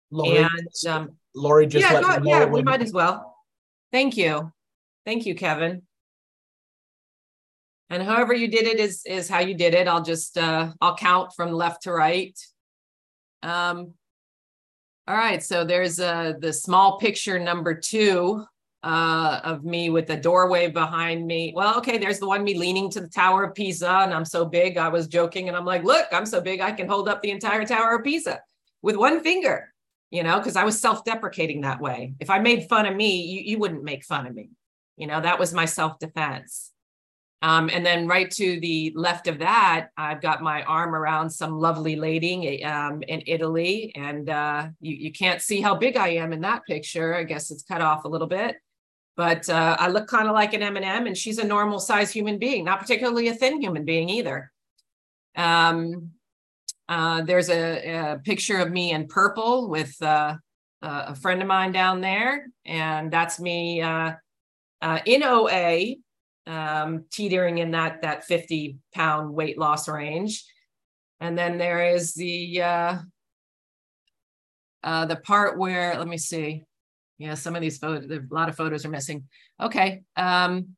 Lori, 0.10 0.38
and 0.38 0.88
um, 0.88 1.16
Lori 1.36 1.68
just 1.68 1.90
yeah, 1.90 2.00
let 2.00 2.24
go, 2.24 2.30
yeah, 2.30 2.46
we 2.46 2.62
might 2.62 2.82
as 2.82 2.94
well. 2.94 3.36
Thank 3.92 4.18
you, 4.18 4.52
thank 5.06 5.26
you, 5.26 5.36
Kevin. 5.36 5.84
And 7.90 8.02
however 8.02 8.34
you 8.34 8.48
did 8.48 8.66
it 8.66 8.80
is 8.80 9.04
is 9.06 9.30
how 9.30 9.40
you 9.40 9.54
did 9.54 9.74
it. 9.74 9.88
I'll 9.88 10.04
just 10.04 10.38
uh, 10.38 10.72
I'll 10.82 10.96
count 10.96 11.34
from 11.36 11.52
left 11.52 11.84
to 11.84 11.92
right. 11.92 12.38
Um, 13.44 13.94
all 15.08 15.18
right, 15.18 15.44
so 15.44 15.66
there's 15.66 16.00
uh, 16.00 16.34
the 16.40 16.54
small 16.54 16.98
picture 16.98 17.38
number 17.38 17.74
two 17.76 18.46
uh, 18.84 19.42
of 19.44 19.66
me 19.66 19.90
with 19.90 20.08
the 20.08 20.16
doorway 20.16 20.70
behind 20.70 21.28
me. 21.28 21.52
Well, 21.56 21.78
okay, 21.78 21.98
there's 21.98 22.20
the 22.20 22.28
one 22.28 22.44
me 22.44 22.54
leaning 22.54 22.90
to 22.92 23.02
the 23.02 23.10
Tower 23.10 23.44
of 23.44 23.54
Pisa, 23.54 23.90
and 23.90 24.14
I'm 24.14 24.26
so 24.26 24.46
big. 24.46 24.78
I 24.78 24.88
was 24.88 25.08
joking, 25.08 25.50
and 25.50 25.58
I'm 25.58 25.66
like, 25.66 25.84
look, 25.84 26.08
I'm 26.14 26.26
so 26.26 26.40
big, 26.40 26.62
I 26.62 26.72
can 26.72 26.88
hold 26.88 27.10
up 27.10 27.22
the 27.22 27.32
entire 27.32 27.66
Tower 27.66 27.98
of 27.98 28.04
Pisa 28.06 28.40
with 28.82 28.96
one 28.96 29.22
finger 29.22 29.73
you 30.14 30.22
know, 30.22 30.38
because 30.38 30.56
I 30.56 30.64
was 30.64 30.80
self 30.80 31.04
deprecating 31.04 31.62
that 31.62 31.82
way. 31.82 32.14
If 32.20 32.30
I 32.30 32.38
made 32.38 32.70
fun 32.70 32.86
of 32.86 32.96
me, 32.96 33.24
you, 33.24 33.42
you 33.42 33.58
wouldn't 33.58 33.84
make 33.84 34.06
fun 34.06 34.28
of 34.28 34.36
me. 34.36 34.52
You 34.96 35.08
know, 35.08 35.20
that 35.20 35.40
was 35.40 35.56
my 35.56 35.66
self 35.66 35.98
defense. 35.98 36.72
Um, 37.42 37.70
and 37.74 37.84
then 37.84 38.08
right 38.08 38.30
to 38.32 38.60
the 38.60 38.94
left 38.96 39.28
of 39.28 39.40
that, 39.40 39.90
I've 39.98 40.22
got 40.22 40.44
my 40.44 40.62
arm 40.64 40.94
around 40.94 41.32
some 41.32 41.60
lovely 41.60 41.96
lady 41.96 42.64
um, 42.64 43.02
in 43.08 43.24
Italy. 43.26 43.92
And 43.96 44.30
uh, 44.30 44.68
you, 44.80 44.96
you 44.96 45.12
can't 45.12 45.42
see 45.42 45.62
how 45.62 45.76
big 45.76 45.98
I 45.98 46.10
am 46.10 46.32
in 46.32 46.42
that 46.42 46.62
picture. 46.66 47.16
I 47.16 47.24
guess 47.24 47.50
it's 47.50 47.64
cut 47.64 47.82
off 47.82 48.06
a 48.06 48.08
little 48.08 48.28
bit. 48.28 48.58
but 49.18 49.50
uh, 49.50 49.78
I 49.80 49.88
look 49.90 50.08
kind 50.08 50.28
of 50.28 50.36
like 50.36 50.54
an 50.54 50.62
M&M 50.64 51.08
and 51.08 51.18
she's 51.18 51.40
a 51.40 51.44
normal 51.44 51.80
size 51.80 52.12
human 52.12 52.38
being, 52.38 52.64
not 52.64 52.80
particularly 52.80 53.30
a 53.30 53.34
thin 53.34 53.60
human 53.60 53.84
being 53.84 54.10
either. 54.10 54.52
Um, 55.36 56.12
uh, 56.90 57.22
there's 57.22 57.50
a, 57.50 58.14
a, 58.14 58.20
picture 58.20 58.58
of 58.58 58.72
me 58.72 58.92
in 58.92 59.08
purple 59.08 59.70
with 59.70 59.96
uh, 60.02 60.36
a 60.82 61.16
friend 61.16 61.42
of 61.42 61.48
mine 61.48 61.72
down 61.72 62.02
there, 62.02 62.48
and 62.66 63.10
that's 63.12 63.40
me 63.40 63.82
uh, 63.82 64.12
uh, 64.82 65.00
in 65.06 65.24
OA, 65.24 65.96
um, 66.46 67.06
teetering 67.10 67.60
in 67.60 67.72
that 67.72 68.02
that 68.02 68.26
50 68.26 68.78
pound 68.94 69.34
weight 69.34 69.58
loss 69.58 69.88
range. 69.88 70.44
And 71.22 71.38
then 71.38 71.58
there 71.58 71.96
is 71.96 72.14
the 72.16 72.62
uh, 72.62 72.98
the 74.84 75.16
part 75.24 75.58
where 75.58 75.98
let 75.98 76.08
me 76.08 76.18
see 76.18 76.64
yeah, 77.18 77.36
some 77.36 77.56
of 77.56 77.62
these 77.62 77.78
photos, 77.78 78.12
a 78.12 78.22
lot 78.34 78.50
of 78.50 78.58
photos 78.58 78.86
are 78.86 78.90
missing. 78.90 79.24
Okay. 79.62 80.02
Um, 80.18 80.76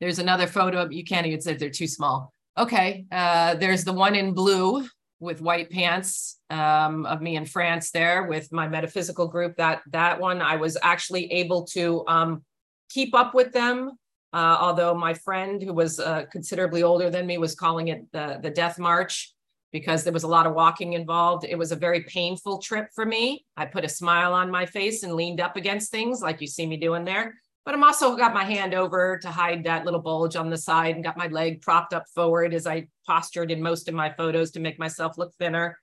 there's 0.00 0.18
another 0.18 0.46
photo. 0.46 0.90
You 0.90 1.04
can't 1.04 1.26
even 1.26 1.40
say 1.40 1.54
they're 1.54 1.70
too 1.70 1.86
small. 1.86 2.34
Okay. 2.58 3.06
There's 3.10 3.84
the 3.84 3.94
one 3.94 4.14
in 4.14 4.34
blue 4.34 4.86
with 5.22 5.40
white 5.40 5.70
pants 5.70 6.40
um, 6.50 7.06
of 7.06 7.22
me 7.22 7.36
in 7.36 7.46
France 7.46 7.90
there 7.92 8.24
with 8.24 8.52
my 8.52 8.68
metaphysical 8.68 9.28
group. 9.28 9.56
That 9.56 9.82
that 9.90 10.20
one 10.20 10.42
I 10.42 10.56
was 10.56 10.76
actually 10.82 11.32
able 11.32 11.64
to 11.66 12.04
um, 12.08 12.44
keep 12.90 13.14
up 13.14 13.34
with 13.34 13.52
them. 13.52 13.92
Uh, 14.34 14.56
although 14.60 14.94
my 14.94 15.14
friend 15.14 15.62
who 15.62 15.72
was 15.74 16.00
uh, 16.00 16.24
considerably 16.32 16.82
older 16.82 17.10
than 17.10 17.26
me 17.26 17.36
was 17.38 17.54
calling 17.54 17.88
it 17.88 18.10
the, 18.12 18.38
the 18.42 18.50
death 18.50 18.78
march 18.78 19.34
because 19.72 20.04
there 20.04 20.12
was 20.12 20.22
a 20.22 20.28
lot 20.28 20.46
of 20.46 20.54
walking 20.54 20.94
involved. 20.94 21.44
It 21.44 21.56
was 21.56 21.70
a 21.70 21.76
very 21.76 22.02
painful 22.02 22.58
trip 22.58 22.88
for 22.94 23.04
me. 23.04 23.44
I 23.56 23.66
put 23.66 23.84
a 23.84 23.88
smile 23.88 24.32
on 24.32 24.50
my 24.50 24.66
face 24.66 25.02
and 25.02 25.14
leaned 25.14 25.40
up 25.40 25.56
against 25.56 25.90
things 25.90 26.20
like 26.20 26.40
you 26.40 26.46
see 26.46 26.66
me 26.66 26.76
doing 26.76 27.04
there. 27.04 27.34
But 27.64 27.74
I'm 27.74 27.84
also 27.84 28.16
got 28.16 28.34
my 28.34 28.44
hand 28.44 28.74
over 28.74 29.18
to 29.18 29.28
hide 29.28 29.64
that 29.64 29.84
little 29.84 30.00
bulge 30.00 30.34
on 30.34 30.50
the 30.50 30.56
side 30.56 30.96
and 30.96 31.04
got 31.04 31.16
my 31.16 31.28
leg 31.28 31.62
propped 31.62 31.92
up 31.92 32.04
forward 32.12 32.54
as 32.54 32.66
I 32.66 32.88
postured 33.06 33.52
in 33.52 33.62
most 33.62 33.88
of 33.88 33.94
my 33.94 34.12
photos 34.12 34.50
to 34.52 34.60
make 34.60 34.78
myself 34.80 35.16
look 35.16 35.32
thinner, 35.38 35.78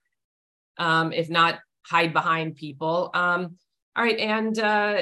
um, 0.77 1.13
if 1.13 1.29
not 1.29 1.59
hide 1.85 2.11
behind 2.11 2.55
people. 2.55 3.11
Um, 3.13 3.55
all 3.95 4.03
right, 4.03 4.19
and 4.19 4.59
uh, 4.59 5.01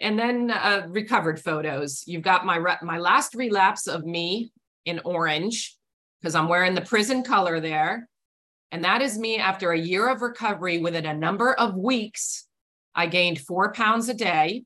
and 0.00 0.18
then 0.18 0.50
uh, 0.50 0.86
recovered 0.88 1.40
photos. 1.40 2.04
You've 2.06 2.22
got 2.22 2.46
my 2.46 2.56
re- 2.56 2.78
my 2.82 2.98
last 2.98 3.34
relapse 3.34 3.86
of 3.86 4.04
me 4.04 4.52
in 4.84 5.00
orange 5.04 5.76
because 6.20 6.34
I'm 6.34 6.48
wearing 6.48 6.74
the 6.74 6.80
prison 6.80 7.22
color 7.22 7.60
there. 7.60 8.08
And 8.70 8.84
that 8.84 9.02
is 9.02 9.18
me 9.18 9.38
after 9.38 9.72
a 9.72 9.78
year 9.78 10.08
of 10.08 10.20
recovery 10.20 10.78
within 10.78 11.06
a 11.06 11.14
number 11.14 11.54
of 11.54 11.74
weeks. 11.74 12.46
I 12.94 13.06
gained 13.06 13.40
four 13.40 13.72
pounds 13.72 14.08
a 14.08 14.14
day. 14.14 14.64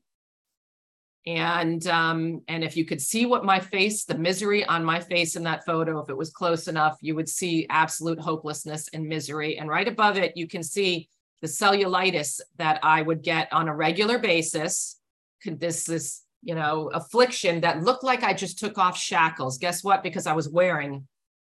And 1.25 1.87
um, 1.87 2.41
and 2.49 2.63
if 2.63 2.75
you 2.75 2.83
could 2.83 3.01
see 3.01 3.25
what 3.25 3.45
my 3.45 3.59
face, 3.59 4.03
the 4.03 4.17
misery 4.17 4.65
on 4.65 4.83
my 4.83 4.99
face 4.99 5.37
in 5.37 5.43
that 5.43 5.65
photo, 5.65 5.99
if 5.99 6.09
it 6.09 6.17
was 6.17 6.31
close 6.31 6.67
enough, 6.67 6.97
you 6.99 7.15
would 7.15 7.29
see 7.29 7.65
absolute 7.69 8.19
hopelessness 8.19 8.89
and 8.93 9.07
misery. 9.07 9.57
And 9.57 9.69
right 9.69 9.87
above 9.87 10.17
it, 10.17 10.35
you 10.35 10.47
can 10.47 10.63
see 10.63 11.07
the 11.41 11.47
cellulitis 11.47 12.41
that 12.57 12.79
I 12.83 13.01
would 13.01 13.21
get 13.21 13.51
on 13.53 13.69
a 13.69 13.75
regular 13.75 14.19
basis. 14.19 14.99
This 15.45 15.85
this 15.85 16.23
you 16.41 16.55
know 16.55 16.89
affliction 16.93 17.61
that 17.61 17.83
looked 17.83 18.03
like 18.03 18.23
I 18.23 18.33
just 18.33 18.59
took 18.59 18.77
off 18.77 18.97
shackles. 18.97 19.57
Guess 19.57 19.81
what? 19.81 20.03
Because 20.03 20.27
I 20.27 20.33
was 20.33 20.49
wearing 20.49 21.07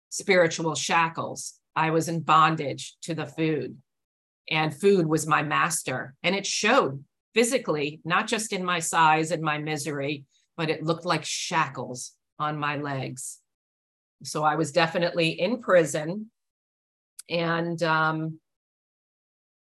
spiritual 0.09 0.75
shackles. 0.75 1.55
I 1.75 1.89
was 1.89 2.09
in 2.09 2.19
bondage 2.19 2.95
to 3.03 3.15
the 3.15 3.25
food, 3.25 3.75
and 4.51 4.71
food 4.71 5.07
was 5.07 5.25
my 5.25 5.41
master. 5.41 6.13
And 6.21 6.35
it 6.35 6.45
showed 6.45 7.03
physically, 7.33 7.99
not 8.05 8.27
just 8.27 8.53
in 8.53 8.63
my 8.63 8.79
size 8.79 9.31
and 9.31 9.41
my 9.41 9.57
misery, 9.57 10.25
but 10.57 10.69
it 10.69 10.83
looked 10.83 11.05
like 11.05 11.25
shackles 11.25 12.13
on 12.39 12.57
my 12.57 12.77
legs. 12.77 13.39
So 14.23 14.43
I 14.43 14.55
was 14.55 14.71
definitely 14.71 15.29
in 15.29 15.59
prison. 15.61 16.29
And 17.29 17.81
um, 17.83 18.39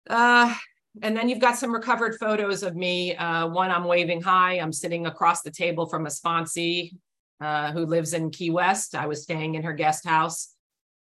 uh, 0.08 0.54
and 1.02 1.16
then 1.16 1.28
you've 1.28 1.40
got 1.40 1.58
some 1.58 1.72
recovered 1.72 2.16
photos 2.18 2.62
of 2.62 2.74
me. 2.74 3.14
Uh, 3.16 3.48
one, 3.48 3.70
I'm 3.70 3.84
waving 3.84 4.22
high. 4.22 4.54
I'm 4.54 4.72
sitting 4.72 5.06
across 5.06 5.42
the 5.42 5.50
table 5.50 5.86
from 5.86 6.06
a 6.06 6.10
sponsee 6.10 6.96
uh, 7.40 7.72
who 7.72 7.84
lives 7.84 8.14
in 8.14 8.30
Key 8.30 8.50
West. 8.50 8.94
I 8.94 9.06
was 9.06 9.22
staying 9.22 9.56
in 9.56 9.62
her 9.62 9.74
guest 9.74 10.06
house. 10.06 10.54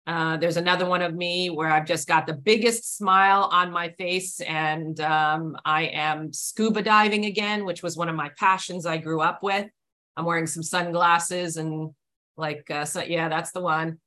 Uh, 0.07 0.37
there's 0.37 0.57
another 0.57 0.85
one 0.85 1.01
of 1.01 1.15
me 1.15 1.49
where 1.49 1.69
I've 1.69 1.87
just 1.87 2.07
got 2.07 2.27
the 2.27 2.33
biggest 2.33 2.95
smile 2.95 3.49
on 3.51 3.71
my 3.71 3.89
face, 3.89 4.39
and 4.41 4.99
um, 4.99 5.57
I 5.65 5.83
am 5.85 6.31
scuba 6.31 6.83
diving 6.83 7.25
again, 7.25 7.65
which 7.65 7.81
was 7.81 7.97
one 7.97 8.09
of 8.09 8.15
my 8.15 8.29
passions 8.37 8.85
I 8.85 8.97
grew 8.97 9.21
up 9.21 9.41
with. 9.41 9.67
I'm 10.15 10.25
wearing 10.25 10.47
some 10.47 10.63
sunglasses 10.63 11.57
and 11.57 11.91
like, 12.37 12.69
uh, 12.69 12.85
so, 12.85 13.01
yeah, 13.01 13.29
that's 13.29 13.51
the 13.51 13.61
one. 13.61 13.99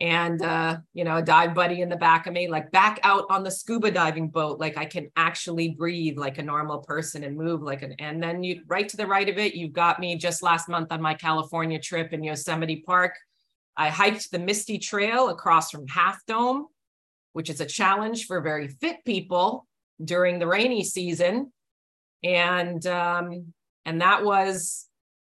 And 0.00 0.42
uh, 0.42 0.78
you 0.92 1.04
know, 1.04 1.18
a 1.18 1.22
dive 1.22 1.54
buddy 1.54 1.80
in 1.80 1.88
the 1.88 1.96
back 1.96 2.26
of 2.26 2.32
me, 2.32 2.48
like 2.48 2.72
back 2.72 2.98
out 3.04 3.26
on 3.30 3.44
the 3.44 3.50
scuba 3.50 3.90
diving 3.90 4.28
boat, 4.28 4.58
like 4.58 4.76
I 4.76 4.86
can 4.86 5.08
actually 5.14 5.68
breathe 5.68 6.18
like 6.18 6.38
a 6.38 6.42
normal 6.42 6.78
person 6.78 7.22
and 7.22 7.36
move 7.36 7.62
like 7.62 7.82
an. 7.82 7.94
And 8.00 8.20
then 8.20 8.42
you 8.42 8.62
right 8.66 8.88
to 8.88 8.96
the 8.96 9.06
right 9.06 9.28
of 9.28 9.38
it, 9.38 9.54
you've 9.54 9.72
got 9.72 10.00
me 10.00 10.16
just 10.16 10.42
last 10.42 10.68
month 10.68 10.90
on 10.90 11.00
my 11.00 11.14
California 11.14 11.78
trip 11.78 12.12
in 12.12 12.24
Yosemite 12.24 12.82
Park 12.84 13.14
I 13.76 13.90
hiked 13.90 14.30
the 14.30 14.38
Misty 14.38 14.78
Trail 14.78 15.28
across 15.28 15.70
from 15.70 15.88
Half 15.88 16.24
Dome, 16.26 16.66
which 17.32 17.50
is 17.50 17.60
a 17.60 17.66
challenge 17.66 18.26
for 18.26 18.40
very 18.40 18.68
fit 18.68 19.04
people 19.04 19.66
during 20.02 20.38
the 20.38 20.46
rainy 20.46 20.84
season. 20.84 21.52
And 22.22 22.86
um, 22.86 23.52
and 23.84 24.00
that 24.00 24.24
was 24.24 24.86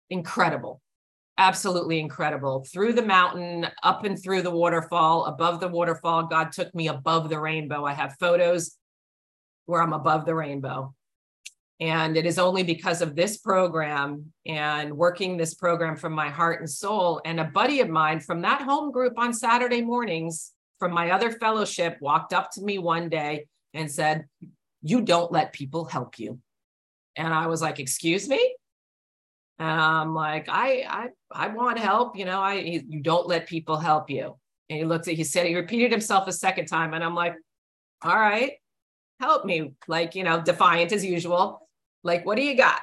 incredible, 0.09 0.81
absolutely 1.37 1.99
incredible. 1.99 2.65
Through 2.71 2.93
the 2.93 3.05
mountain, 3.05 3.67
up 3.81 4.03
and 4.03 4.21
through 4.21 4.43
the 4.43 4.51
waterfall, 4.51 5.25
above 5.25 5.59
the 5.59 5.69
waterfall, 5.69 6.27
God 6.27 6.51
took 6.51 6.73
me 6.75 6.87
above 6.87 7.29
the 7.29 7.39
rainbow. 7.39 7.85
I 7.85 7.93
have 7.93 8.15
photos 8.19 8.77
where 9.65 9.81
I'm 9.81 9.93
above 9.93 10.25
the 10.25 10.35
rainbow. 10.35 10.93
And 11.83 12.15
it 12.15 12.25
is 12.25 12.39
only 12.39 12.63
because 12.63 13.01
of 13.01 13.13
this 13.13 13.35
program 13.35 14.31
and 14.45 14.95
working 14.95 15.35
this 15.35 15.53
program 15.53 15.97
from 15.97 16.13
my 16.13 16.29
heart 16.29 16.61
and 16.61 16.69
soul. 16.69 17.19
And 17.25 17.41
a 17.41 17.43
buddy 17.43 17.81
of 17.81 17.89
mine 17.89 18.21
from 18.21 18.41
that 18.43 18.61
home 18.61 18.89
group 18.89 19.19
on 19.19 19.33
Saturday 19.33 19.81
mornings 19.81 20.53
from 20.79 20.93
my 20.93 21.11
other 21.11 21.29
fellowship 21.29 21.97
walked 21.99 22.31
up 22.31 22.51
to 22.51 22.61
me 22.61 22.77
one 22.77 23.09
day 23.09 23.47
and 23.73 23.91
said, 23.91 24.27
You 24.81 25.01
don't 25.01 25.29
let 25.29 25.51
people 25.51 25.83
help 25.83 26.19
you. 26.19 26.39
And 27.17 27.33
I 27.33 27.47
was 27.47 27.61
like, 27.61 27.81
Excuse 27.81 28.29
me? 28.29 28.55
And 29.59 29.81
I'm 29.81 30.15
like, 30.15 30.47
I 30.47 30.85
I 30.87 31.09
I 31.31 31.47
want 31.49 31.79
help. 31.79 32.15
You 32.15 32.23
know, 32.23 32.39
I 32.39 32.53
you 32.53 33.01
don't 33.01 33.27
let 33.27 33.45
people 33.45 33.75
help 33.75 34.09
you. 34.09 34.37
And 34.69 34.79
he 34.79 34.85
looked 34.85 35.09
at, 35.09 35.15
he 35.15 35.25
said, 35.25 35.47
he 35.47 35.55
repeated 35.55 35.91
himself 35.91 36.29
a 36.29 36.31
second 36.31 36.67
time. 36.67 36.93
And 36.93 37.03
I'm 37.03 37.13
like, 37.13 37.35
all 38.01 38.15
right, 38.15 38.53
help 39.19 39.43
me. 39.43 39.73
Like, 39.89 40.15
you 40.15 40.23
know, 40.23 40.41
defiant 40.41 40.93
as 40.93 41.03
usual. 41.03 41.62
Like, 42.03 42.25
what 42.25 42.35
do 42.35 42.43
you 42.43 42.55
got? 42.55 42.79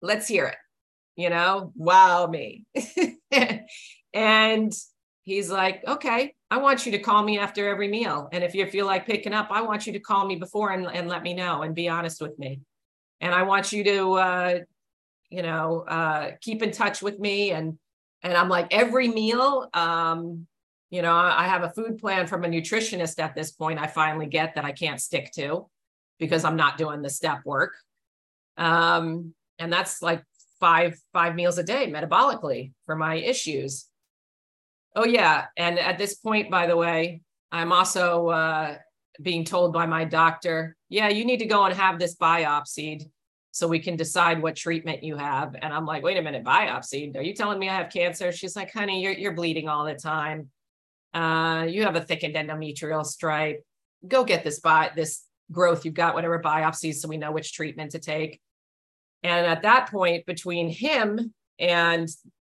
Let's 0.00 0.26
hear 0.26 0.46
it. 0.46 0.56
You 1.16 1.30
know, 1.30 1.72
wow 1.76 2.26
me. 2.26 2.64
and 4.14 4.72
he's 5.22 5.50
like, 5.50 5.82
okay, 5.86 6.34
I 6.50 6.58
want 6.58 6.86
you 6.86 6.92
to 6.92 6.98
call 6.98 7.22
me 7.22 7.38
after 7.38 7.68
every 7.68 7.88
meal. 7.88 8.28
And 8.32 8.42
if 8.42 8.54
you 8.54 8.66
feel 8.66 8.86
like 8.86 9.06
picking 9.06 9.34
up, 9.34 9.48
I 9.50 9.62
want 9.62 9.86
you 9.86 9.92
to 9.92 10.00
call 10.00 10.26
me 10.26 10.36
before 10.36 10.70
and, 10.70 10.86
and 10.86 11.08
let 11.08 11.22
me 11.22 11.34
know 11.34 11.62
and 11.62 11.74
be 11.74 11.88
honest 11.88 12.20
with 12.20 12.38
me. 12.38 12.60
And 13.20 13.34
I 13.34 13.42
want 13.42 13.72
you 13.72 13.84
to, 13.84 14.12
uh, 14.14 14.58
you 15.30 15.42
know, 15.42 15.84
uh, 15.86 16.32
keep 16.40 16.62
in 16.62 16.72
touch 16.72 17.02
with 17.02 17.18
me. 17.18 17.52
And, 17.52 17.78
and 18.22 18.34
I'm 18.34 18.48
like, 18.48 18.68
every 18.72 19.08
meal, 19.08 19.68
um, 19.74 20.46
you 20.90 21.02
know, 21.02 21.14
I 21.14 21.46
have 21.46 21.62
a 21.62 21.70
food 21.70 21.98
plan 21.98 22.26
from 22.26 22.44
a 22.44 22.48
nutritionist 22.48 23.18
at 23.18 23.34
this 23.34 23.52
point. 23.52 23.78
I 23.78 23.86
finally 23.86 24.26
get 24.26 24.54
that 24.54 24.64
I 24.64 24.72
can't 24.72 25.00
stick 25.00 25.30
to 25.36 25.68
because 26.18 26.44
I'm 26.44 26.56
not 26.56 26.78
doing 26.78 27.00
the 27.00 27.10
step 27.10 27.40
work 27.44 27.72
um, 28.56 29.34
and 29.58 29.72
that's 29.72 30.02
like 30.02 30.22
five 30.60 30.96
five 31.12 31.34
meals 31.34 31.58
a 31.58 31.62
day 31.62 31.90
metabolically 31.90 32.72
for 32.86 32.94
my 32.94 33.16
issues. 33.16 33.86
Oh 34.94 35.04
yeah. 35.04 35.46
And 35.56 35.78
at 35.78 35.98
this 35.98 36.14
point 36.14 36.50
by 36.50 36.66
the 36.66 36.76
way 36.76 37.22
i'm 37.50 37.72
also 37.72 38.28
uh, 38.28 38.76
being 39.20 39.44
told 39.44 39.72
by 39.72 39.86
my 39.86 40.04
doctor 40.04 40.76
yeah 40.88 41.08
you 41.08 41.24
need 41.24 41.38
to 41.38 41.46
go 41.46 41.64
and 41.64 41.74
have 41.74 41.98
this 41.98 42.16
biopsied 42.16 43.02
so 43.50 43.68
we 43.68 43.78
can 43.78 43.96
decide 43.96 44.40
what 44.40 44.56
treatment 44.56 45.02
you 45.02 45.16
have. 45.16 45.54
And 45.60 45.72
i'm 45.74 45.84
like 45.84 46.02
wait 46.02 46.16
a 46.16 46.22
minute 46.22 46.44
biopsied? 46.44 47.16
Are 47.16 47.22
you 47.22 47.34
telling 47.34 47.58
me 47.58 47.68
i 47.68 47.74
have 47.74 47.92
cancer? 47.92 48.30
She's 48.30 48.56
like 48.56 48.72
honey 48.72 49.02
you're, 49.02 49.12
you're 49.12 49.34
bleeding 49.34 49.68
all 49.68 49.84
the 49.84 49.94
time. 49.94 50.50
Uh, 51.12 51.66
you 51.68 51.82
have 51.82 51.96
a 51.96 52.00
thickened 52.00 52.36
endometrial 52.36 53.04
stripe. 53.04 53.62
Go 54.06 54.24
get 54.24 54.44
this 54.44 54.60
bi- 54.60 54.92
this 54.96 55.24
growth 55.50 55.84
you've 55.84 55.94
got, 55.94 56.14
whatever 56.14 56.40
biopsies, 56.40 56.96
so 56.96 57.08
we 57.08 57.16
know 57.16 57.32
which 57.32 57.52
treatment 57.52 57.92
to 57.92 57.98
take. 57.98 58.40
And 59.22 59.46
at 59.46 59.62
that 59.62 59.90
point, 59.90 60.26
between 60.26 60.68
him 60.68 61.32
and 61.58 62.08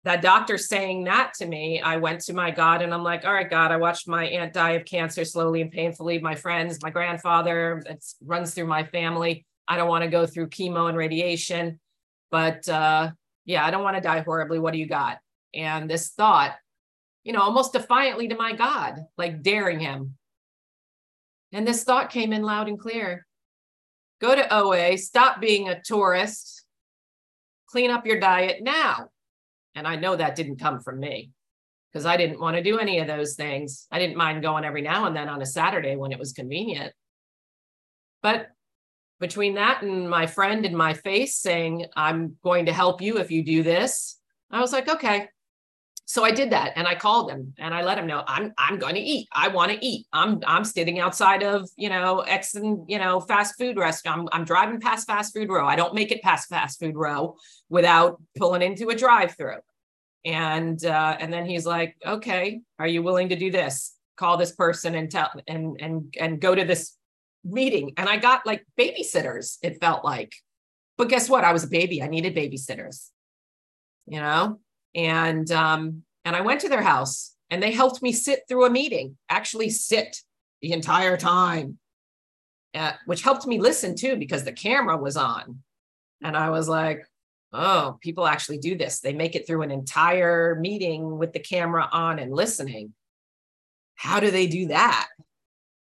that 0.05 0.23
doctor 0.23 0.57
saying 0.57 1.05
that 1.05 1.35
to 1.35 1.47
me, 1.47 1.81
I 1.81 1.97
went 1.97 2.21
to 2.23 2.33
my 2.33 2.51
God 2.51 2.81
and 2.81 2.95
I'm 2.95 3.03
like, 3.03 3.25
all 3.25 3.33
right, 3.33 3.51
God, 3.51 3.73
I 3.73 3.77
watched 3.77 4.07
my 4.07 4.25
aunt 4.27 4.53
die 4.53 4.73
of 4.73 4.85
cancer 4.85 5.25
slowly 5.25 5.63
and 5.63 5.71
painfully. 5.71 6.21
My 6.21 6.35
friends, 6.37 6.83
my 6.83 6.91
grandfather, 6.91 7.83
it 7.87 8.05
runs 8.25 8.55
through 8.55 8.67
my 8.67 8.85
family. 8.85 9.45
I 9.67 9.77
don't 9.77 9.89
want 9.89 10.05
to 10.05 10.11
go 10.11 10.27
through 10.27 10.51
chemo 10.51 10.89
and 10.89 10.97
radiation. 10.97 11.81
but 12.31 12.69
uh, 12.69 13.11
yeah, 13.45 13.65
I 13.65 13.71
don't 13.71 13.83
want 13.83 13.97
to 13.97 14.03
die 14.03 14.21
horribly. 14.21 14.59
What 14.59 14.73
do 14.73 14.79
you 14.79 14.87
got? 14.87 15.19
And 15.55 15.89
this 15.89 16.11
thought, 16.11 16.55
you 17.25 17.33
know, 17.33 17.41
almost 17.41 17.73
defiantly 17.73 18.29
to 18.29 18.37
my 18.37 18.53
God, 18.53 19.01
like 19.17 19.43
daring 19.43 19.81
him. 19.81 20.17
And 21.57 21.67
this 21.67 21.85
thought 21.85 22.11
came 22.11 22.35
in 22.35 22.43
loud 22.43 22.69
and 22.69 22.79
clear 22.79 23.27
go 24.21 24.35
to 24.35 24.55
OA, 24.55 24.99
stop 24.99 25.41
being 25.41 25.71
a 25.71 25.81
tourist, 25.83 26.67
clean 27.67 27.91
up 27.91 28.07
your 28.07 28.21
diet 28.21 28.63
now. 28.63 29.09
And 29.75 29.89
I 29.89 29.97
know 29.97 30.17
that 30.17 30.37
didn't 30.37 30.61
come 30.61 30.81
from 30.81 31.01
me 31.01 31.31
because 31.91 32.05
I 32.05 32.19
didn't 32.19 32.41
want 32.41 32.57
to 32.57 32.63
do 32.63 32.79
any 32.79 32.99
of 32.99 33.07
those 33.07 33.37
things. 33.37 33.87
I 33.91 33.99
didn't 33.99 34.19
mind 34.19 34.43
going 34.43 34.65
every 34.65 34.83
now 34.83 35.07
and 35.07 35.17
then 35.17 35.31
on 35.31 35.41
a 35.41 35.47
Saturday 35.47 35.97
when 35.97 36.13
it 36.13 36.19
was 36.19 36.35
convenient. 36.35 36.93
But 38.23 38.49
between 39.19 39.55
that 39.55 39.81
and 39.81 40.11
my 40.11 40.27
friend 40.27 40.67
in 40.67 40.77
my 40.77 40.93
face 40.93 41.37
saying, 41.37 41.87
I'm 41.97 42.37
going 42.45 42.67
to 42.67 42.73
help 42.75 43.01
you 43.01 43.17
if 43.17 43.31
you 43.31 43.43
do 43.43 43.63
this, 43.63 44.21
I 44.51 44.61
was 44.61 44.73
like, 44.73 44.91
okay. 44.91 45.29
So 46.09 46.25
I 46.25 46.31
did 46.31 46.51
that 46.51 46.73
and 46.77 46.87
I 46.87 46.95
called 46.95 47.33
him 47.33 47.53
and 47.59 47.75
I 47.75 47.83
let 47.83 47.99
him 47.99 48.07
know 48.07 48.23
I'm 48.29 48.53
I'm 48.57 48.79
going 48.79 48.95
to 48.95 49.01
eat. 49.01 49.29
I 49.33 49.49
want 49.49 49.73
to 49.73 49.85
eat. 49.85 50.07
I'm 50.13 50.41
I'm 50.47 50.65
sitting 50.65 51.01
outside 51.01 51.43
of, 51.43 51.69
you 51.77 51.89
know, 51.89 52.21
X 52.21 52.55
and, 52.55 52.89
you 52.89 52.99
know, 52.99 53.19
fast 53.19 53.59
food 53.59 53.77
restaurant. 53.77 54.29
I'm, 54.33 54.41
I'm 54.41 54.45
driving 54.45 54.81
past 54.81 55.09
fast 55.09 55.35
food 55.35 55.49
row. 55.49 55.67
I 55.67 55.75
don't 55.75 55.95
make 55.95 56.13
it 56.13 56.23
past 56.23 56.49
fast 56.49 56.79
food 56.79 56.95
row 56.95 57.37
without 57.69 58.23
pulling 58.39 58.63
into 58.63 58.89
a 58.91 58.95
drive-through. 58.95 59.59
And 60.25 60.83
uh, 60.85 61.17
and 61.19 61.33
then 61.33 61.45
he's 61.45 61.67
like, 61.67 61.97
okay, 62.07 62.61
are 62.79 62.87
you 62.87 63.03
willing 63.03 63.31
to 63.31 63.37
do 63.37 63.51
this? 63.51 63.95
Call 64.17 64.37
this 64.37 64.53
person 64.53 64.95
and 64.95 65.11
tell 65.11 65.31
and 65.49 65.77
and 65.81 66.15
and 66.19 66.41
go 66.41 66.55
to 66.55 66.65
this 66.65 66.97
meeting 67.45 67.95
and 67.97 68.09
I 68.09 68.17
got 68.17 68.47
like 68.47 68.65
babysitters, 68.79 69.59
it 69.61 69.81
felt 69.81 70.05
like. 70.05 70.33
But 70.99 71.09
guess 71.09 71.29
what? 71.29 71.43
I 71.43 71.53
was 71.53 71.65
a 71.65 71.69
baby. 71.69 72.01
I 72.01 72.07
needed 72.07 72.35
babysitters, 72.35 73.11
you 74.07 74.21
know? 74.21 74.61
And 74.97 75.51
um, 75.53 76.03
and 76.25 76.35
I 76.35 76.41
went 76.41 76.63
to 76.63 76.69
their 76.69 76.83
house 76.83 77.37
and 77.51 77.63
they 77.63 77.71
helped 77.71 78.03
me 78.03 78.13
sit 78.13 78.41
through 78.49 78.67
a 78.67 78.71
meeting, 78.71 79.17
actually 79.29 79.71
sit 79.71 80.23
the 80.63 80.73
entire 80.73 81.17
time, 81.17 81.79
uh, 82.75 82.93
which 83.05 83.23
helped 83.23 83.47
me 83.47 83.61
listen 83.61 83.95
too 83.95 84.17
because 84.17 84.43
the 84.43 84.53
camera 84.53 84.97
was 84.97 85.17
on. 85.17 85.63
And 86.23 86.37
I 86.37 86.51
was 86.51 86.69
like, 86.69 87.07
oh, 87.53 87.99
people 88.01 88.27
actually 88.27 88.59
do 88.59 88.77
this. 88.77 89.01
They 89.01 89.13
make 89.13 89.37
it 89.37 89.47
through 89.47 89.63
an 89.63 89.71
entire 89.71 90.57
meeting 90.61 91.19
with 91.19 91.33
the 91.33 91.41
camera 91.41 91.89
on 91.93 92.19
and 92.19 92.35
listening. 92.35 92.95
How 93.95 94.19
do 94.19 94.31
they 94.31 94.47
do 94.47 94.69
that? 94.69 95.09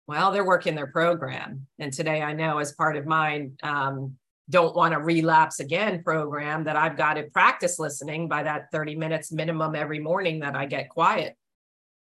Well, 0.07 0.31
they're 0.31 0.45
working 0.45 0.75
their 0.75 0.87
program. 0.87 1.67
And 1.79 1.93
today 1.93 2.23
I 2.23 2.33
know 2.33 2.59
as 2.59 2.73
part 2.73 2.97
of 2.97 3.07
mine, 3.07 3.57
um, 3.63 4.17
don't 4.49 4.76
want 4.76 4.95
to 4.95 5.00
relapse 5.00 5.61
again 5.61 6.03
program 6.03 6.65
that 6.65 6.76
I've 6.76 6.97
got 6.97 7.15
to 7.15 7.25
practice 7.25 7.79
listening 7.79 8.29
by 8.29 8.45
that 8.45 8.71
30 8.71 8.97
minutes 8.97 9.33
minimum 9.33 9.75
every 9.75 9.99
morning 9.99 10.41
that 10.41 10.55
I 10.55 10.67
get 10.67 10.88
quiet 10.88 11.37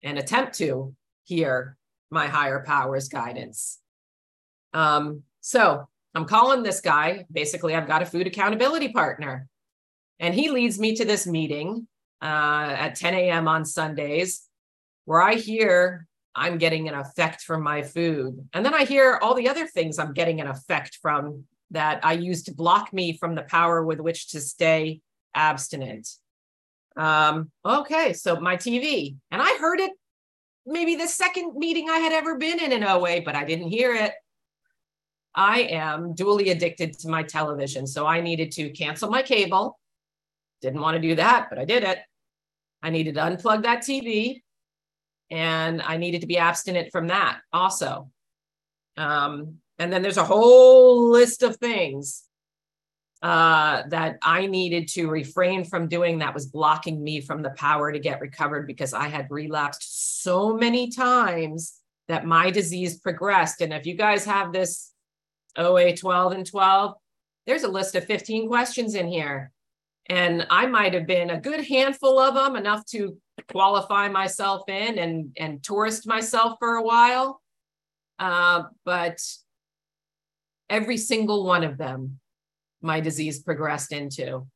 and 0.03 0.19
attempt 0.19 0.55
to 0.59 0.95
hear 1.23 1.77
my 2.11 2.27
higher 2.27 2.65
powers 2.65 3.09
guidance. 3.09 3.79
Um, 4.73 5.23
so 5.41 5.89
I'm 6.15 6.25
calling 6.25 6.63
this 6.63 6.81
guy. 6.81 7.25
Basically, 7.33 7.75
I've 7.75 7.87
got 7.87 8.03
a 8.03 8.07
food 8.07 8.27
accountability 8.27 8.89
partner, 8.89 9.49
and 10.19 10.35
he 10.35 10.51
leads 10.51 10.79
me 10.79 10.97
to 10.97 11.05
this 11.05 11.27
meeting 11.27 11.87
uh, 12.23 12.75
at 12.79 12.97
10 12.97 13.15
a.m. 13.15 13.49
on 13.49 13.65
Sundays 13.65 14.49
where 15.05 15.23
I 15.23 15.35
hear 15.35 16.07
I'm 16.35 16.59
getting 16.59 16.89
an 16.89 16.95
effect 16.95 17.43
from 17.43 17.63
my 17.63 17.83
food. 17.83 18.49
And 18.53 18.65
then 18.65 18.75
I 18.75 18.85
hear 18.85 19.19
all 19.23 19.35
the 19.35 19.49
other 19.49 19.67
things 19.67 19.99
I'm 19.99 20.13
getting 20.13 20.41
an 20.41 20.49
effect 20.49 20.99
from 21.01 21.45
that 21.71 22.05
I 22.05 22.13
use 22.13 22.45
to 22.45 22.55
block 22.55 22.93
me 22.93 23.17
from 23.17 23.35
the 23.35 23.43
power 23.43 23.85
with 23.85 24.01
which 24.01 24.29
to 24.31 24.41
stay 24.41 25.01
abstinent. 25.35 26.09
Um, 26.97 27.51
okay, 27.65 28.13
so 28.13 28.39
my 28.41 28.57
TV, 28.57 29.17
and 29.31 29.43
I 29.43 29.57
heard 29.59 29.81
it 29.81 29.93
maybe 30.67 30.95
the 30.95 31.09
second 31.09 31.57
meeting 31.57 31.91
I 31.91 31.99
had 31.99 32.13
ever 32.13 32.39
been 32.39 32.63
in 32.63 32.73
in 32.73 32.85
OA, 32.85 33.21
but 33.23 33.35
I 33.35 33.45
didn't 33.45 33.69
hear 33.69 33.95
it. 33.95 34.13
I 35.35 35.63
am 35.63 36.15
dually 36.15 36.51
addicted 36.51 36.99
to 37.01 37.09
my 37.09 37.23
television. 37.23 37.87
So 37.87 38.07
I 38.07 38.21
needed 38.21 38.53
to 38.53 38.71
cancel 38.71 39.11
my 39.11 39.23
cable. 39.23 39.79
Didn't 40.63 40.81
want 40.81 40.95
to 40.95 41.03
do 41.03 41.17
that, 41.17 41.49
but 41.51 41.59
I 41.59 41.65
did 41.65 41.83
it. 41.83 41.99
I 42.83 42.91
needed 42.91 43.17
to 43.17 43.21
unplug 43.23 43.63
that 43.65 43.81
TV 43.81 44.43
and 45.31 45.83
I 45.83 45.97
needed 45.97 46.21
to 46.21 46.27
be 46.27 46.39
abstinent 46.39 46.93
from 46.93 47.09
that 47.09 47.41
also. 47.53 48.11
Um, 48.97 49.59
and 49.79 49.93
then 49.93 50.03
there's 50.03 50.17
a 50.17 50.25
whole 50.25 51.11
list 51.11 51.43
of 51.43 51.57
things 51.57 52.25
uh, 53.23 53.83
that 53.89 54.19
I 54.23 54.47
needed 54.47 54.89
to 54.89 55.09
refrain 55.09 55.65
from 55.65 55.89
doing 55.89 56.19
that 56.19 56.35
was 56.35 56.47
blocking 56.47 57.03
me 57.03 57.21
from 57.21 57.43
the 57.43 57.51
power 57.51 57.91
to 57.91 57.99
get 57.99 58.21
recovered 58.21 58.67
because 58.67 58.93
I 58.93 59.09
had 59.09 59.27
relapsed 59.31 60.23
so 60.23 60.55
many 60.55 60.91
times 60.91 61.81
that 62.09 62.27
my 62.27 62.51
disease 62.51 62.99
progressed. 62.99 63.63
And 63.63 63.73
if 63.73 63.87
you 63.87 63.95
guys 63.95 64.27
have 64.27 64.53
this 64.53 64.93
OA 65.57 65.97
12 65.97 66.33
and 66.33 66.47
12, 66.47 66.95
there's 67.47 67.63
a 67.63 67.69
list 67.69 67.95
of 67.95 68.05
15 68.05 68.49
questions 68.49 68.95
in 68.95 69.09
here. 69.09 69.53
And 70.07 70.47
I 70.51 70.67
might 70.67 70.93
have 70.93 71.07
been 71.07 71.31
a 71.31 71.41
good 71.41 71.65
handful 71.65 72.19
of 72.19 72.35
them, 72.35 72.57
enough 72.57 72.85
to 72.87 73.17
qualify 73.51 74.09
myself 74.09 74.63
in 74.69 74.99
and 74.99 75.33
and 75.39 75.63
tourist 75.63 76.07
myself 76.07 76.57
for 76.61 76.77
a 76.77 76.83
while 76.83 77.41
uh, 78.19 78.65
but 78.85 79.19
every 80.75 80.97
single 80.97 81.45
one 81.45 81.65
of 81.65 81.79
them 81.79 82.19
my 82.83 83.01
disease 83.01 83.39
progressed 83.39 83.93
into. 83.93 84.47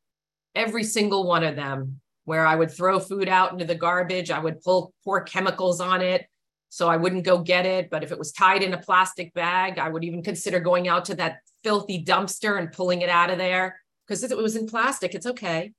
Every 0.55 0.85
single 0.85 1.27
one 1.27 1.45
of 1.45 1.57
them 1.57 2.01
where 2.25 2.47
i 2.47 2.55
would 2.55 2.71
throw 2.71 2.99
food 2.99 3.29
out 3.29 3.53
into 3.53 3.65
the 3.65 3.75
garbage 3.87 4.31
i 4.31 4.39
would 4.39 4.61
pull 4.61 4.93
pour 5.03 5.23
chemicals 5.23 5.81
on 5.81 6.03
it 6.03 6.27
so 6.69 6.87
i 6.87 6.97
wouldn't 6.97 7.25
go 7.25 7.39
get 7.39 7.65
it. 7.65 7.89
But 7.89 8.03
if 8.05 8.13
it 8.13 8.19
was 8.19 8.33
tied 8.33 8.63
in 8.63 8.75
a 8.75 8.85
plastic 8.89 9.33
bag 9.33 9.79
i 9.79 9.89
would 9.89 10.05
even 10.05 10.23
consider 10.23 10.61
going 10.61 10.89
out 10.89 11.05
to 11.07 11.15
that 11.17 11.39
filthy 11.65 12.05
dumpster 12.05 12.59
and 12.59 12.73
pulling 12.73 13.01
it 13.03 13.09
out 13.09 13.31
of 13.31 13.39
there 13.39 13.81
because 14.07 14.23
it 14.25 14.37
was 14.37 14.57
in 14.57 14.67
plastic 14.67 15.15
it's 15.15 15.27
okay 15.27 15.73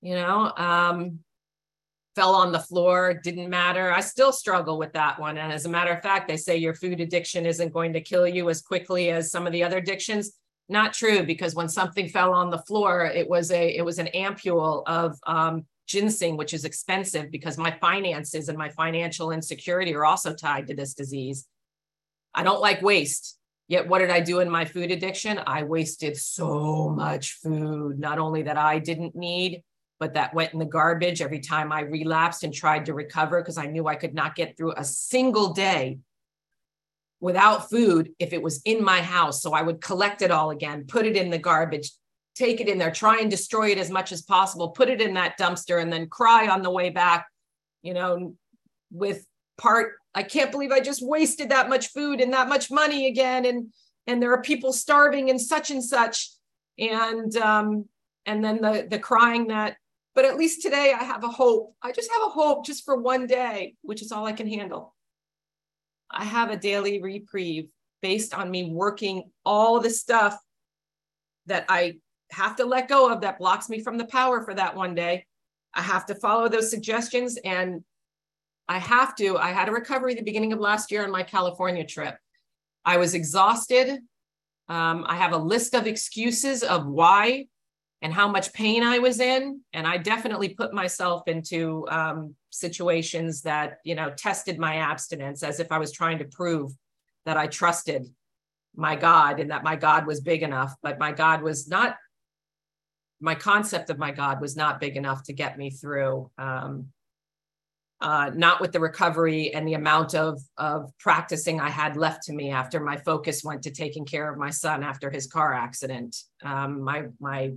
you 0.00 0.14
know? 0.14 0.52
Um, 0.56 1.20
fell 2.16 2.34
on 2.34 2.50
the 2.50 2.58
floor, 2.58 3.20
didn't 3.22 3.50
matter. 3.50 3.92
I 3.92 4.00
still 4.00 4.32
struggle 4.32 4.78
with 4.78 4.92
that 4.94 5.20
one. 5.20 5.36
And 5.36 5.52
as 5.52 5.66
a 5.66 5.68
matter 5.68 5.92
of 5.92 6.02
fact, 6.02 6.26
they 6.26 6.38
say 6.38 6.56
your 6.56 6.74
food 6.74 7.00
addiction 7.00 7.44
isn't 7.44 7.74
going 7.74 7.92
to 7.92 8.00
kill 8.00 8.26
you 8.26 8.48
as 8.48 8.62
quickly 8.62 9.10
as 9.10 9.30
some 9.30 9.46
of 9.46 9.52
the 9.52 9.62
other 9.62 9.76
addictions. 9.76 10.32
Not 10.68 10.94
true, 10.94 11.24
because 11.24 11.54
when 11.54 11.68
something 11.68 12.08
fell 12.08 12.32
on 12.32 12.50
the 12.50 12.58
floor, 12.58 13.04
it 13.04 13.28
was 13.28 13.52
a 13.52 13.76
it 13.76 13.84
was 13.84 14.00
an 14.00 14.08
ampule 14.14 14.82
of 14.86 15.16
um, 15.24 15.66
ginseng, 15.86 16.36
which 16.36 16.54
is 16.54 16.64
expensive 16.64 17.30
because 17.30 17.56
my 17.56 17.70
finances 17.80 18.48
and 18.48 18.58
my 18.58 18.70
financial 18.70 19.30
insecurity 19.30 19.94
are 19.94 20.04
also 20.04 20.34
tied 20.34 20.66
to 20.66 20.74
this 20.74 20.94
disease. 20.94 21.46
I 22.34 22.42
don't 22.42 22.60
like 22.60 22.82
waste. 22.82 23.38
Yet, 23.68 23.88
what 23.88 23.98
did 23.98 24.10
I 24.10 24.20
do 24.20 24.40
in 24.40 24.50
my 24.50 24.64
food 24.64 24.90
addiction? 24.90 25.40
I 25.46 25.64
wasted 25.64 26.16
so 26.16 26.88
much 26.88 27.34
food, 27.42 27.98
not 27.98 28.18
only 28.18 28.42
that 28.42 28.56
I 28.56 28.78
didn't 28.78 29.14
need, 29.14 29.62
but 29.98 30.14
that 30.14 30.34
went 30.34 30.52
in 30.52 30.58
the 30.58 30.64
garbage 30.64 31.22
every 31.22 31.40
time 31.40 31.72
I 31.72 31.80
relapsed 31.80 32.44
and 32.44 32.52
tried 32.52 32.86
to 32.86 32.94
recover 32.94 33.40
because 33.40 33.58
I 33.58 33.66
knew 33.66 33.86
I 33.86 33.94
could 33.94 34.14
not 34.14 34.34
get 34.34 34.56
through 34.56 34.74
a 34.76 34.84
single 34.84 35.52
day 35.52 35.98
without 37.20 37.70
food 37.70 38.10
if 38.18 38.32
it 38.32 38.42
was 38.42 38.60
in 38.64 38.84
my 38.84 39.00
house. 39.00 39.42
So 39.42 39.52
I 39.52 39.62
would 39.62 39.80
collect 39.80 40.22
it 40.22 40.30
all 40.30 40.50
again, 40.50 40.84
put 40.86 41.06
it 41.06 41.16
in 41.16 41.30
the 41.30 41.38
garbage, 41.38 41.90
take 42.34 42.60
it 42.60 42.68
in 42.68 42.78
there, 42.78 42.90
try 42.90 43.20
and 43.20 43.30
destroy 43.30 43.70
it 43.70 43.78
as 43.78 43.90
much 43.90 44.12
as 44.12 44.22
possible, 44.22 44.70
put 44.70 44.90
it 44.90 45.00
in 45.00 45.14
that 45.14 45.38
dumpster, 45.38 45.80
and 45.80 45.92
then 45.92 46.08
cry 46.08 46.48
on 46.48 46.62
the 46.62 46.70
way 46.70 46.90
back, 46.90 47.26
you 47.82 47.94
know, 47.94 48.34
with 48.90 49.24
part, 49.56 49.94
I 50.14 50.22
can't 50.22 50.52
believe 50.52 50.72
I 50.72 50.80
just 50.80 51.04
wasted 51.04 51.48
that 51.50 51.70
much 51.70 51.88
food 51.88 52.20
and 52.20 52.32
that 52.34 52.48
much 52.48 52.70
money 52.70 53.06
again. 53.06 53.46
And 53.46 53.72
and 54.06 54.22
there 54.22 54.32
are 54.32 54.42
people 54.42 54.72
starving 54.72 55.30
and 55.30 55.40
such 55.40 55.70
and 55.70 55.82
such. 55.82 56.30
And 56.78 57.34
um, 57.36 57.86
and 58.24 58.44
then 58.44 58.60
the 58.60 58.86
the 58.88 58.98
crying 58.98 59.48
that 59.48 59.76
but 60.16 60.24
at 60.24 60.38
least 60.38 60.62
today 60.62 60.94
I 60.98 61.04
have 61.04 61.22
a 61.22 61.28
hope. 61.28 61.74
I 61.82 61.92
just 61.92 62.10
have 62.10 62.22
a 62.22 62.30
hope 62.30 62.64
just 62.64 62.86
for 62.86 62.96
one 62.96 63.26
day, 63.26 63.74
which 63.82 64.00
is 64.00 64.10
all 64.10 64.24
I 64.24 64.32
can 64.32 64.48
handle. 64.48 64.94
I 66.10 66.24
have 66.24 66.50
a 66.50 66.56
daily 66.56 67.02
reprieve 67.02 67.68
based 68.00 68.32
on 68.32 68.50
me 68.50 68.70
working 68.72 69.30
all 69.44 69.78
the 69.78 69.90
stuff 69.90 70.38
that 71.44 71.66
I 71.68 71.98
have 72.32 72.56
to 72.56 72.64
let 72.64 72.88
go 72.88 73.12
of 73.12 73.20
that 73.20 73.38
blocks 73.38 73.68
me 73.68 73.82
from 73.82 73.98
the 73.98 74.06
power 74.06 74.42
for 74.42 74.54
that 74.54 74.74
one 74.74 74.94
day. 74.94 75.26
I 75.74 75.82
have 75.82 76.06
to 76.06 76.14
follow 76.14 76.48
those 76.48 76.70
suggestions 76.70 77.38
and 77.44 77.84
I 78.68 78.78
have 78.78 79.14
to. 79.16 79.36
I 79.36 79.52
had 79.52 79.68
a 79.68 79.72
recovery 79.72 80.14
the 80.14 80.22
beginning 80.22 80.54
of 80.54 80.60
last 80.60 80.90
year 80.90 81.04
on 81.04 81.10
my 81.10 81.24
California 81.24 81.84
trip. 81.84 82.16
I 82.86 82.96
was 82.96 83.12
exhausted. 83.12 83.98
Um, 84.68 85.04
I 85.06 85.16
have 85.16 85.32
a 85.32 85.36
list 85.36 85.74
of 85.74 85.86
excuses 85.86 86.62
of 86.62 86.86
why 86.86 87.48
and 88.02 88.12
how 88.12 88.28
much 88.28 88.52
pain 88.52 88.82
I 88.82 88.98
was 88.98 89.20
in. 89.20 89.60
And 89.72 89.86
I 89.86 89.96
definitely 89.96 90.50
put 90.50 90.74
myself 90.74 91.26
into 91.26 91.86
um, 91.88 92.34
situations 92.50 93.42
that, 93.42 93.78
you 93.84 93.94
know, 93.94 94.10
tested 94.10 94.58
my 94.58 94.76
abstinence 94.76 95.42
as 95.42 95.60
if 95.60 95.72
I 95.72 95.78
was 95.78 95.92
trying 95.92 96.18
to 96.18 96.24
prove 96.26 96.72
that 97.24 97.36
I 97.36 97.46
trusted 97.46 98.06
my 98.74 98.96
God 98.96 99.40
and 99.40 99.50
that 99.50 99.64
my 99.64 99.76
God 99.76 100.06
was 100.06 100.20
big 100.20 100.42
enough. 100.42 100.74
But 100.82 100.98
my 100.98 101.12
God 101.12 101.42
was 101.42 101.68
not 101.68 101.96
my 103.18 103.34
concept 103.34 103.88
of 103.88 103.98
my 103.98 104.10
God 104.10 104.40
was 104.40 104.56
not 104.56 104.78
big 104.78 104.96
enough 104.96 105.22
to 105.24 105.32
get 105.32 105.56
me 105.56 105.70
through. 105.70 106.30
Um, 106.36 106.88
uh, 107.98 108.30
not 108.34 108.60
with 108.60 108.72
the 108.72 108.80
recovery 108.80 109.54
and 109.54 109.66
the 109.66 109.72
amount 109.72 110.14
of 110.14 110.38
of 110.58 110.92
practicing 110.98 111.60
I 111.60 111.70
had 111.70 111.96
left 111.96 112.24
to 112.24 112.34
me 112.34 112.50
after 112.50 112.78
my 112.78 112.98
focus 112.98 113.42
went 113.42 113.62
to 113.62 113.70
taking 113.70 114.04
care 114.04 114.30
of 114.30 114.38
my 114.38 114.50
son 114.50 114.84
after 114.84 115.10
his 115.10 115.26
car 115.26 115.54
accident. 115.54 116.14
Um, 116.44 116.82
my 116.82 117.06
my 117.20 117.52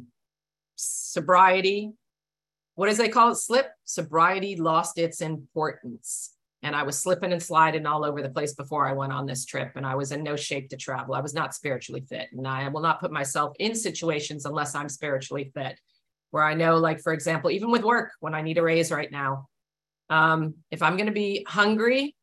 sobriety, 0.79 1.91
what 2.75 2.87
does 2.87 2.97
they 2.97 3.09
call 3.09 3.31
it? 3.31 3.35
Slip 3.35 3.71
sobriety 3.83 4.55
lost 4.55 4.97
its 4.97 5.21
importance, 5.21 6.33
and 6.63 6.75
I 6.75 6.83
was 6.83 7.01
slipping 7.01 7.33
and 7.33 7.43
sliding 7.43 7.85
all 7.85 8.05
over 8.05 8.21
the 8.21 8.29
place 8.29 8.53
before 8.53 8.87
I 8.87 8.93
went 8.93 9.13
on 9.13 9.25
this 9.25 9.45
trip, 9.45 9.71
and 9.75 9.85
I 9.85 9.95
was 9.95 10.11
in 10.11 10.23
no 10.23 10.35
shape 10.35 10.69
to 10.69 10.77
travel. 10.77 11.15
I 11.15 11.21
was 11.21 11.33
not 11.33 11.53
spiritually 11.53 12.05
fit, 12.07 12.29
and 12.31 12.47
I 12.47 12.67
will 12.69 12.81
not 12.81 13.01
put 13.01 13.11
myself 13.11 13.55
in 13.59 13.75
situations 13.75 14.45
unless 14.45 14.75
I'm 14.75 14.89
spiritually 14.89 15.51
fit. 15.53 15.79
Where 16.31 16.43
I 16.43 16.53
know, 16.53 16.77
like 16.77 17.01
for 17.01 17.11
example, 17.11 17.49
even 17.49 17.71
with 17.71 17.83
work, 17.83 18.11
when 18.19 18.35
I 18.35 18.41
need 18.41 18.59
a 18.59 18.63
raise 18.63 18.91
right 18.91 19.11
now, 19.11 19.47
um, 20.09 20.55
if 20.71 20.81
I'm 20.81 20.95
going 20.95 21.07
to 21.07 21.11
be 21.11 21.45
hungry 21.47 22.15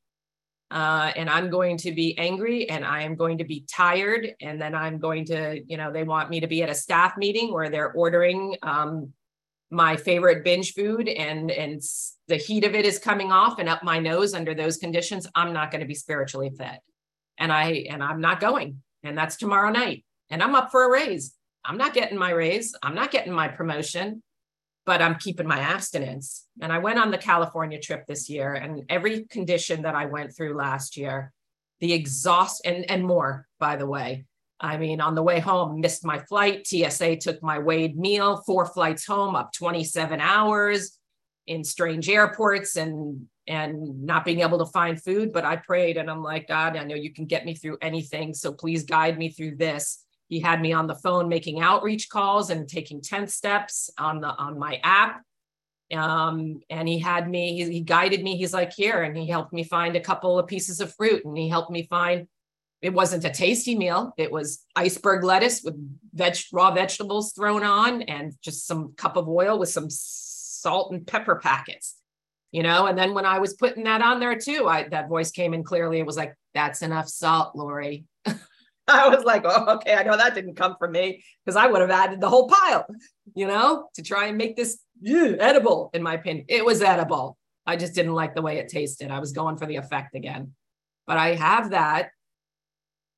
uh, 0.70 1.12
and 1.14 1.30
I'm 1.30 1.48
going 1.48 1.76
to 1.78 1.92
be 1.92 2.16
angry 2.18 2.68
and 2.68 2.84
I 2.84 3.02
am 3.02 3.14
going 3.14 3.38
to 3.38 3.44
be 3.44 3.64
tired, 3.70 4.34
and 4.40 4.60
then 4.60 4.74
I'm 4.74 4.98
going 4.98 5.24
to, 5.26 5.62
you 5.66 5.76
know, 5.76 5.92
they 5.92 6.02
want 6.02 6.30
me 6.30 6.40
to 6.40 6.46
be 6.46 6.62
at 6.62 6.70
a 6.70 6.74
staff 6.74 7.16
meeting 7.16 7.52
where 7.52 7.70
they're 7.70 7.92
ordering 7.92 8.56
um, 8.62 9.12
my 9.70 9.96
favorite 9.96 10.44
binge 10.44 10.74
food 10.74 11.08
and 11.08 11.50
and 11.50 11.82
the 12.28 12.36
heat 12.36 12.64
of 12.64 12.74
it 12.74 12.84
is 12.84 12.98
coming 12.98 13.32
off 13.32 13.58
and 13.58 13.68
up 13.68 13.82
my 13.82 13.98
nose 13.98 14.32
under 14.32 14.54
those 14.54 14.76
conditions 14.76 15.26
i'm 15.34 15.52
not 15.52 15.72
going 15.72 15.80
to 15.80 15.86
be 15.86 15.94
spiritually 15.94 16.50
fit 16.56 16.78
and 17.38 17.52
i 17.52 17.84
and 17.90 18.02
i'm 18.02 18.20
not 18.20 18.40
going. 18.40 18.80
And 19.02 19.16
that's 19.16 19.36
tomorrow 19.36 19.70
night. 19.70 20.04
And 20.30 20.42
i'm 20.42 20.54
up 20.54 20.70
for 20.70 20.84
a 20.84 20.90
raise. 20.90 21.34
I'm 21.64 21.76
not 21.76 21.94
getting 21.94 22.18
my 22.18 22.30
raise. 22.30 22.74
I'm 22.82 22.94
not 22.94 23.10
getting 23.10 23.32
my 23.32 23.48
promotion 23.48 24.22
but 24.86 25.02
I'm 25.02 25.16
keeping 25.16 25.48
my 25.48 25.58
abstinence. 25.58 26.46
And 26.62 26.72
I 26.72 26.78
went 26.78 26.98
on 26.98 27.10
the 27.10 27.18
California 27.18 27.78
trip 27.80 28.06
this 28.06 28.30
year, 28.30 28.54
and 28.54 28.84
every 28.88 29.24
condition 29.24 29.82
that 29.82 29.96
I 29.96 30.06
went 30.06 30.34
through 30.34 30.56
last 30.56 30.96
year, 30.96 31.32
the 31.80 31.92
exhaust 31.92 32.62
and 32.64 32.88
and 32.90 33.04
more, 33.04 33.46
by 33.58 33.76
the 33.76 33.86
way. 33.86 34.24
I 34.58 34.78
mean, 34.78 35.02
on 35.02 35.14
the 35.14 35.22
way 35.22 35.38
home, 35.38 35.80
missed 35.80 36.04
my 36.04 36.18
flight. 36.20 36.66
TSA 36.66 37.16
took 37.16 37.42
my 37.42 37.58
weighed 37.58 37.98
meal, 37.98 38.42
four 38.46 38.64
flights 38.64 39.04
home, 39.04 39.36
up 39.36 39.52
27 39.52 40.18
hours 40.18 40.98
in 41.46 41.62
strange 41.62 42.08
airports 42.08 42.76
and 42.76 43.26
and 43.48 44.02
not 44.04 44.24
being 44.24 44.40
able 44.40 44.58
to 44.58 44.66
find 44.66 45.02
food. 45.02 45.32
But 45.32 45.44
I 45.44 45.56
prayed 45.56 45.98
and 45.98 46.10
I'm 46.10 46.22
like, 46.22 46.48
God, 46.48 46.76
I 46.76 46.84
know 46.84 46.94
you 46.94 47.12
can 47.12 47.26
get 47.26 47.44
me 47.44 47.54
through 47.54 47.78
anything. 47.82 48.34
So 48.34 48.52
please 48.52 48.84
guide 48.84 49.18
me 49.18 49.30
through 49.30 49.56
this 49.56 50.05
he 50.28 50.40
had 50.40 50.60
me 50.60 50.72
on 50.72 50.86
the 50.86 50.94
phone 50.94 51.28
making 51.28 51.60
outreach 51.60 52.08
calls 52.08 52.50
and 52.50 52.68
taking 52.68 53.00
10 53.00 53.28
steps 53.28 53.90
on 53.98 54.20
the 54.20 54.28
on 54.28 54.58
my 54.58 54.80
app. 54.82 55.22
Um, 55.92 56.60
and 56.68 56.88
he 56.88 56.98
had 56.98 57.30
me 57.30 57.56
he, 57.56 57.72
he 57.72 57.80
guided 57.80 58.22
me. 58.22 58.36
He's 58.36 58.52
like 58.52 58.72
here 58.72 59.02
and 59.02 59.16
he 59.16 59.28
helped 59.28 59.52
me 59.52 59.62
find 59.62 59.94
a 59.94 60.00
couple 60.00 60.38
of 60.38 60.46
pieces 60.46 60.80
of 60.80 60.94
fruit 60.94 61.24
and 61.24 61.36
he 61.36 61.48
helped 61.48 61.70
me 61.70 61.84
find 61.84 62.26
it 62.82 62.92
wasn't 62.92 63.24
a 63.24 63.30
tasty 63.30 63.76
meal. 63.76 64.12
It 64.16 64.30
was 64.30 64.64
iceberg 64.74 65.24
lettuce 65.24 65.62
with 65.62 65.76
veg 66.12 66.36
raw 66.52 66.72
vegetables 66.72 67.32
thrown 67.32 67.62
on 67.62 68.02
and 68.02 68.32
just 68.42 68.66
some 68.66 68.94
cup 68.96 69.16
of 69.16 69.28
oil 69.28 69.58
with 69.58 69.68
some 69.68 69.86
salt 69.88 70.92
and 70.92 71.06
pepper 71.06 71.36
packets 71.36 71.96
you 72.52 72.62
know? 72.62 72.86
And 72.86 72.96
then 72.96 73.12
when 73.12 73.26
i 73.26 73.38
was 73.38 73.54
putting 73.54 73.84
that 73.84 74.02
on 74.02 74.18
there 74.18 74.38
too 74.38 74.66
i 74.66 74.88
that 74.88 75.08
voice 75.08 75.30
came 75.30 75.54
in 75.54 75.62
clearly. 75.62 75.98
It 75.98 76.06
was 76.06 76.16
like 76.16 76.34
that's 76.54 76.82
enough 76.82 77.08
salt 77.08 77.54
lori 77.54 78.04
I 78.88 79.08
was 79.08 79.24
like, 79.24 79.42
oh, 79.44 79.74
okay, 79.76 79.94
I 79.94 80.04
know 80.04 80.16
that 80.16 80.34
didn't 80.34 80.54
come 80.54 80.76
from 80.78 80.92
me 80.92 81.24
because 81.44 81.56
I 81.56 81.66
would 81.66 81.80
have 81.80 81.90
added 81.90 82.20
the 82.20 82.28
whole 82.28 82.48
pile, 82.48 82.86
you 83.34 83.46
know, 83.46 83.88
to 83.94 84.02
try 84.02 84.26
and 84.26 84.38
make 84.38 84.56
this 84.56 84.78
edible, 85.04 85.90
in 85.92 86.02
my 86.02 86.14
opinion. 86.14 86.46
It 86.48 86.64
was 86.64 86.82
edible. 86.82 87.36
I 87.66 87.76
just 87.76 87.94
didn't 87.94 88.14
like 88.14 88.34
the 88.34 88.42
way 88.42 88.58
it 88.58 88.68
tasted. 88.68 89.10
I 89.10 89.18
was 89.18 89.32
going 89.32 89.56
for 89.56 89.66
the 89.66 89.76
effect 89.76 90.14
again. 90.14 90.52
But 91.06 91.18
I 91.18 91.34
have 91.34 91.70
that 91.70 92.10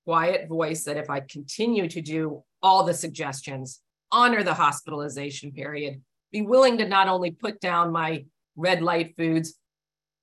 quiet 0.06 0.48
voice 0.48 0.84
that 0.84 0.96
if 0.96 1.10
I 1.10 1.20
continue 1.20 1.86
to 1.88 2.00
do 2.00 2.42
all 2.62 2.84
the 2.84 2.94
suggestions, 2.94 3.80
honor 4.10 4.42
the 4.42 4.54
hospitalization 4.54 5.52
period, 5.52 6.00
be 6.32 6.40
willing 6.40 6.78
to 6.78 6.88
not 6.88 7.08
only 7.08 7.30
put 7.30 7.60
down 7.60 7.92
my 7.92 8.24
red 8.56 8.82
light 8.82 9.14
foods, 9.18 9.54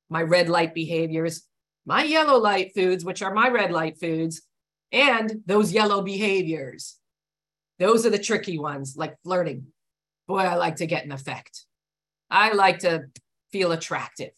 my 0.09 0.23
red 0.23 0.49
light 0.49 0.73
behaviors, 0.73 1.43
my 1.85 2.03
yellow 2.03 2.39
light 2.39 2.71
foods, 2.73 3.05
which 3.05 3.21
are 3.21 3.33
my 3.33 3.49
red 3.49 3.71
light 3.71 3.99
foods, 3.99 4.41
and 4.91 5.41
those 5.45 5.71
yellow 5.71 6.01
behaviors. 6.01 6.97
Those 7.79 8.05
are 8.05 8.09
the 8.09 8.19
tricky 8.19 8.57
ones, 8.57 8.95
like 8.97 9.15
flirting. 9.23 9.67
Boy, 10.27 10.39
I 10.39 10.55
like 10.55 10.77
to 10.77 10.85
get 10.85 11.05
an 11.05 11.11
effect. 11.11 11.65
I 12.29 12.53
like 12.53 12.79
to 12.79 13.05
feel 13.51 13.71
attractive. 13.71 14.31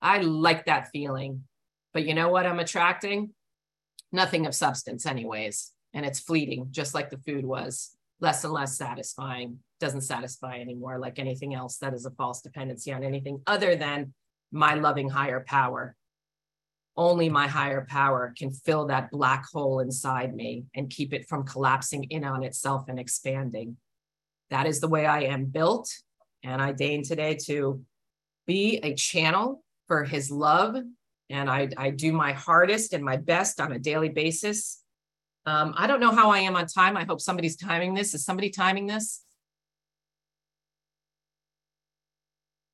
I 0.00 0.18
like 0.18 0.66
that 0.66 0.88
feeling. 0.92 1.44
But 1.92 2.04
you 2.06 2.14
know 2.14 2.28
what 2.28 2.46
I'm 2.46 2.60
attracting? 2.60 3.30
Nothing 4.12 4.46
of 4.46 4.54
substance, 4.54 5.06
anyways. 5.06 5.72
And 5.92 6.06
it's 6.06 6.20
fleeting, 6.20 6.68
just 6.70 6.94
like 6.94 7.10
the 7.10 7.18
food 7.18 7.44
was. 7.44 7.90
Less 8.20 8.44
and 8.44 8.52
less 8.52 8.76
satisfying. 8.76 9.58
Doesn't 9.80 10.02
satisfy 10.02 10.60
anymore, 10.60 10.98
like 10.98 11.18
anything 11.18 11.54
else 11.54 11.78
that 11.78 11.94
is 11.94 12.06
a 12.06 12.10
false 12.12 12.40
dependency 12.40 12.92
on 12.92 13.04
anything 13.04 13.42
other 13.46 13.76
than 13.76 14.12
my 14.50 14.74
loving 14.74 15.08
higher 15.08 15.44
power 15.46 15.94
only 16.98 17.28
my 17.28 17.46
higher 17.46 17.86
power 17.88 18.34
can 18.36 18.50
fill 18.50 18.86
that 18.86 19.10
black 19.12 19.46
hole 19.46 19.78
inside 19.78 20.34
me 20.34 20.64
and 20.74 20.90
keep 20.90 21.14
it 21.14 21.28
from 21.28 21.46
collapsing 21.46 22.04
in 22.10 22.24
on 22.24 22.42
itself 22.42 22.88
and 22.88 22.98
expanding. 22.98 23.76
That 24.50 24.66
is 24.66 24.80
the 24.80 24.88
way 24.88 25.06
I 25.06 25.20
am 25.20 25.44
built. 25.44 25.88
And 26.42 26.60
I 26.60 26.72
deign 26.72 27.04
today 27.04 27.36
to 27.46 27.82
be 28.46 28.78
a 28.78 28.94
channel 28.94 29.62
for 29.86 30.02
his 30.02 30.30
love. 30.30 30.76
And 31.30 31.48
I, 31.48 31.68
I 31.76 31.90
do 31.90 32.12
my 32.12 32.32
hardest 32.32 32.92
and 32.92 33.04
my 33.04 33.16
best 33.16 33.60
on 33.60 33.72
a 33.72 33.78
daily 33.78 34.08
basis. 34.08 34.82
Um, 35.46 35.74
I 35.76 35.86
don't 35.86 36.00
know 36.00 36.10
how 36.10 36.30
I 36.30 36.40
am 36.40 36.56
on 36.56 36.66
time. 36.66 36.96
I 36.96 37.04
hope 37.04 37.20
somebody's 37.20 37.56
timing 37.56 37.94
this. 37.94 38.12
Is 38.12 38.24
somebody 38.24 38.50
timing 38.50 38.86
this? 38.86 39.22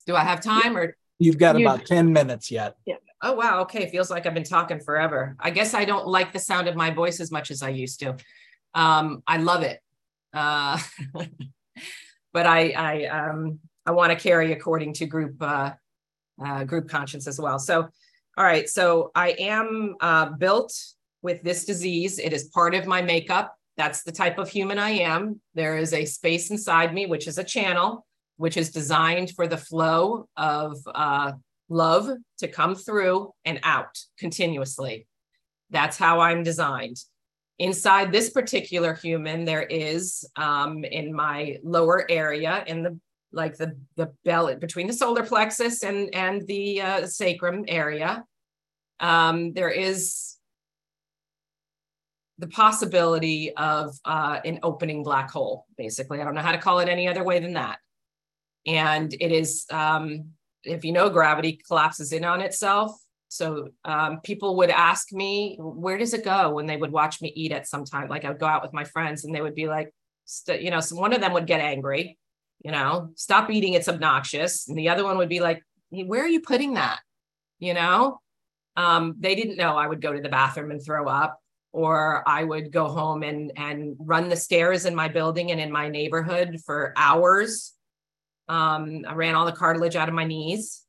Do 0.07 0.17
I 0.17 0.25
have 0.25 0.41
time 0.41 0.77
or? 0.77 0.97
You've 1.19 1.39
got 1.39 1.61
about 1.61 1.87
10 1.87 2.13
minutes 2.13 2.51
yet. 2.51 2.77
Yeah 2.87 2.97
oh 3.25 3.33
wow 3.33 3.63
okay 3.63 3.89
feels 3.91 4.11
like 4.11 4.27
i've 4.27 4.35
been 4.35 4.45
talking 4.45 4.79
forever. 4.79 5.35
I 5.41 5.51
guess 5.51 5.75
i 5.75 5.85
don't 5.85 6.07
like 6.07 6.33
the 6.33 6.39
sound 6.39 6.69
of 6.69 6.77
my 6.77 6.91
voice 6.91 7.19
as 7.19 7.33
much 7.33 7.51
as 7.51 7.63
i 7.63 7.71
used 7.71 7.99
to. 8.01 8.17
Um, 8.75 9.23
i 9.27 9.39
love 9.39 9.63
it. 9.63 9.81
Uh, 10.33 10.79
but 12.33 12.47
i 12.47 12.71
i 12.71 13.05
um, 13.07 13.59
i 13.87 13.91
want 13.91 14.13
to 14.13 14.29
carry 14.29 14.53
according 14.53 14.93
to 14.95 15.07
group 15.07 15.35
uh, 15.41 15.73
uh, 16.45 16.65
group 16.65 16.89
conscience 16.89 17.27
as 17.27 17.41
well. 17.41 17.59
So 17.59 17.89
all 18.37 18.45
right 18.45 18.69
so 18.69 19.11
i 19.15 19.31
am 19.31 19.97
uh, 20.01 20.27
built 20.27 20.73
with 21.23 21.43
this 21.43 21.65
disease. 21.65 22.19
It 22.19 22.33
is 22.35 22.45
part 22.45 22.75
of 22.75 22.87
my 22.87 23.01
makeup. 23.01 23.57
That's 23.79 24.03
the 24.03 24.13
type 24.13 24.39
of 24.39 24.49
human 24.51 24.79
i 24.79 24.91
am. 24.91 25.41
There 25.55 25.79
is 25.79 25.95
a 25.95 26.05
space 26.05 26.51
inside 26.51 26.93
me 26.93 27.07
which 27.07 27.27
is 27.27 27.39
a 27.39 27.45
channel 27.45 28.07
which 28.37 28.57
is 28.57 28.71
designed 28.71 29.31
for 29.31 29.47
the 29.47 29.57
flow 29.57 30.29
of 30.37 30.77
uh, 30.93 31.33
love 31.69 32.09
to 32.39 32.49
come 32.49 32.75
through 32.75 33.33
and 33.45 33.61
out 33.63 33.99
continuously. 34.19 35.07
That's 35.71 35.97
how 35.97 36.21
I'm 36.21 36.43
designed. 36.43 36.97
Inside 37.59 38.11
this 38.11 38.31
particular 38.31 38.95
human, 38.95 39.45
there 39.45 39.63
is 39.63 40.29
um, 40.37 40.85
in 40.85 41.15
my 41.15 41.59
lower 41.63 42.05
area, 42.11 42.65
in 42.67 42.83
the 42.83 42.99
like 43.33 43.57
the 43.57 43.77
the 43.97 44.13
belly 44.25 44.57
between 44.57 44.87
the 44.87 44.93
solar 44.93 45.25
plexus 45.25 45.83
and 45.83 46.15
and 46.15 46.47
the 46.47 46.81
uh, 46.81 47.07
sacrum 47.07 47.65
area, 47.69 48.25
um, 49.01 49.53
there 49.53 49.71
is 49.71 50.37
the 52.39 52.49
possibility 52.49 53.55
of 53.55 53.97
uh, 54.05 54.41
an 54.45 54.59
opening 54.63 55.03
black 55.03 55.31
hole. 55.31 55.67
Basically, 55.77 56.21
I 56.21 56.25
don't 56.25 56.35
know 56.35 56.41
how 56.41 56.53
to 56.53 56.59
call 56.59 56.81
it 56.81 56.89
any 56.89 57.09
other 57.09 57.23
way 57.23 57.39
than 57.39 57.55
that. 57.55 57.79
And 58.67 59.13
it 59.13 59.31
is 59.31 59.67
um, 59.71 60.31
if 60.65 60.85
you 60.85 60.93
know 60.93 61.11
gravity 61.11 61.61
collapses 61.67 62.13
in 62.13 62.25
on 62.25 62.41
itself. 62.41 62.93
So 63.29 63.69
um, 63.85 64.21
people 64.23 64.57
would 64.57 64.71
ask 64.71 65.13
me 65.13 65.57
where 65.59 65.99
does 65.99 66.15
it 66.15 66.25
go? 66.25 66.51
When 66.51 66.67
they 66.67 66.77
would 66.77 66.93
watch 66.93 67.21
me 67.21 67.33
eat 67.35 67.53
at 67.53 67.67
some 67.67 67.85
time. 67.85 68.09
Like 68.09 68.25
i 68.25 68.29
would 68.29 68.39
go 68.39 68.47
out 68.47 68.63
with 68.63 68.73
my 68.73 68.85
friends 68.85 69.25
and 69.25 69.35
they 69.35 69.41
would 69.41 69.55
be 69.55 69.69
like 69.69 69.93
you 70.49 70.71
know 70.71 70.81
so 70.81 70.97
one 70.97 71.13
of 71.13 71.21
them 71.21 71.35
would 71.35 71.47
get 71.47 71.61
angry 71.61 72.17
you 72.65 72.73
know 72.73 73.11
stop 73.15 73.51
eating 73.51 73.75
it's 73.75 73.89
obnoxious. 73.89 74.69
And 74.69 74.79
the 74.79 74.89
other 74.89 75.05
one 75.05 75.19
would 75.19 75.29
be 75.29 75.41
like 75.41 75.63
where 75.91 76.25
are 76.25 76.29
you 76.29 76.41
putting 76.41 76.75
that? 76.75 77.01
You 77.59 77.75
know? 77.75 78.21
Um, 78.77 79.15
they 79.21 79.37
didn't 79.37 79.57
know 79.57 79.77
i 79.77 79.87
would 79.87 80.03
go 80.03 80.13
to 80.13 80.21
the 80.21 80.29
bathroom 80.29 80.73
and 80.73 80.85
throw 80.85 81.07
up 81.07 81.39
or 81.71 82.29
i 82.29 82.43
would 82.43 82.73
go 82.73 82.89
home 82.89 83.23
and 83.23 83.53
and 83.57 83.97
run 83.99 84.29
the 84.29 84.37
stairs 84.37 84.85
in 84.85 84.95
my 84.95 85.07
building 85.09 85.53
and 85.53 85.61
in 85.61 85.71
my 85.71 85.89
neighborhood 85.89 86.59
for 86.65 86.93
hours 86.97 87.74
um, 88.49 89.05
I 89.07 89.15
ran 89.15 89.35
all 89.35 89.47
the 89.47 89.53
cartilage 89.53 89.97
out 89.97 90.09
of 90.09 90.15
my 90.15 90.25
knees. 90.25 90.83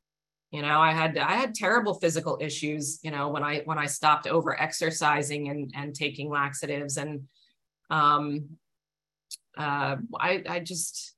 You 0.52 0.62
know, 0.62 0.80
I 0.80 0.92
had 0.92 1.18
I 1.18 1.34
had 1.34 1.56
terrible 1.56 1.96
physical 1.96 2.38
issues. 2.40 3.00
You 3.04 3.12
know, 3.12 3.30
when 3.30 3.44
I 3.44 3.62
when 3.66 3.78
I 3.78 3.88
stopped 3.88 4.28
over 4.28 4.60
exercising 4.60 5.50
and 5.50 5.72
and 5.76 5.94
taking 5.94 6.30
laxatives, 6.30 6.98
and 6.98 7.28
um, 7.90 8.58
uh, 9.58 9.98
I 10.20 10.44
I 10.48 10.60
just 10.60 11.14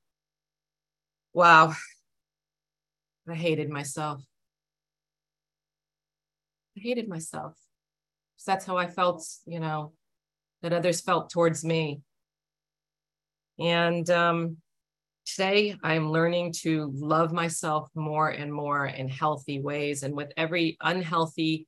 wow, 1.33 1.73
I 3.29 3.35
hated 3.35 3.69
myself. 3.69 4.23
I 6.77 6.79
hated 6.79 7.07
myself. 7.07 7.55
That's 8.45 8.65
how 8.65 8.77
I 8.77 8.87
felt, 8.87 9.27
you 9.45 9.59
know, 9.59 9.93
that 10.61 10.71
others 10.71 11.01
felt 11.01 11.29
towards 11.29 11.65
me. 11.65 12.01
And 13.59 14.09
um, 14.09 14.57
today 15.27 15.75
I'm 15.83 16.11
learning 16.11 16.53
to 16.63 16.91
love 16.95 17.33
myself 17.33 17.89
more 17.95 18.29
and 18.29 18.51
more 18.51 18.87
in 18.87 19.09
healthy 19.09 19.59
ways. 19.59 20.03
And 20.03 20.15
with 20.15 20.31
every 20.37 20.77
unhealthy 20.81 21.67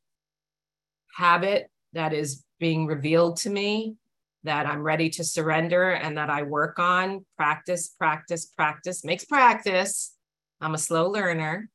habit 1.16 1.70
that 1.94 2.14
is 2.14 2.44
being 2.60 2.88
revealed 2.88 3.38
to 3.38 3.50
me, 3.50 3.96
that 4.44 4.66
I'm 4.66 4.82
ready 4.82 5.10
to 5.10 5.24
surrender 5.24 5.92
and 5.92 6.18
that 6.18 6.30
I 6.30 6.44
work 6.44 6.80
on, 6.80 7.26
practice, 7.36 7.90
practice, 7.90 8.46
practice 8.46 9.04
makes 9.04 9.26
practice. 9.26 10.16
I'm 10.62 10.76
a 10.76 10.78
slow 10.78 11.10
learner 11.10 11.70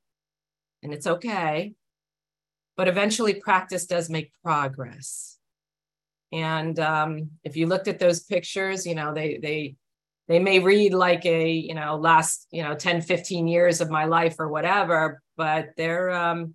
and 0.82 0.94
it's 0.94 1.06
okay. 1.06 1.74
But 2.76 2.88
eventually, 2.88 3.34
practice 3.34 3.86
does 3.86 4.10
make 4.10 4.32
progress. 4.42 5.38
And 6.32 6.80
um, 6.80 7.30
if 7.44 7.56
you 7.56 7.66
looked 7.66 7.86
at 7.86 8.00
those 8.00 8.24
pictures, 8.24 8.84
you 8.84 8.96
know, 8.96 9.14
they, 9.14 9.38
they, 9.40 9.76
they 10.28 10.38
may 10.38 10.58
read 10.58 10.94
like 10.94 11.24
a 11.26 11.50
you 11.50 11.74
know 11.74 11.96
last 11.96 12.46
you 12.50 12.62
know 12.62 12.74
10 12.74 13.02
15 13.02 13.46
years 13.46 13.80
of 13.80 13.90
my 13.90 14.04
life 14.04 14.36
or 14.38 14.48
whatever 14.48 15.20
but 15.36 15.68
they're 15.76 16.10
um 16.10 16.54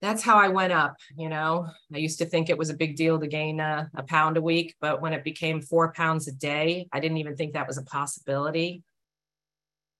that's 0.00 0.22
how 0.22 0.36
i 0.36 0.48
went 0.48 0.72
up 0.72 0.96
you 1.16 1.28
know? 1.28 1.68
I 1.94 1.98
used 1.98 2.18
to 2.18 2.26
think 2.26 2.48
it 2.48 2.58
was 2.58 2.70
a 2.70 2.74
big 2.74 2.96
deal 2.96 3.20
to 3.20 3.26
gain 3.26 3.60
a, 3.60 3.90
a 3.94 4.02
pound 4.02 4.36
a 4.36 4.42
week 4.42 4.74
but 4.80 5.00
when 5.00 5.12
it 5.12 5.24
became 5.24 5.60
four 5.60 5.92
pounds 5.92 6.28
a 6.28 6.32
day 6.32 6.88
i 6.92 7.00
didn't 7.00 7.18
even 7.18 7.36
think 7.36 7.54
that 7.54 7.68
was 7.68 7.78
a 7.78 7.84
possibility. 7.84 8.82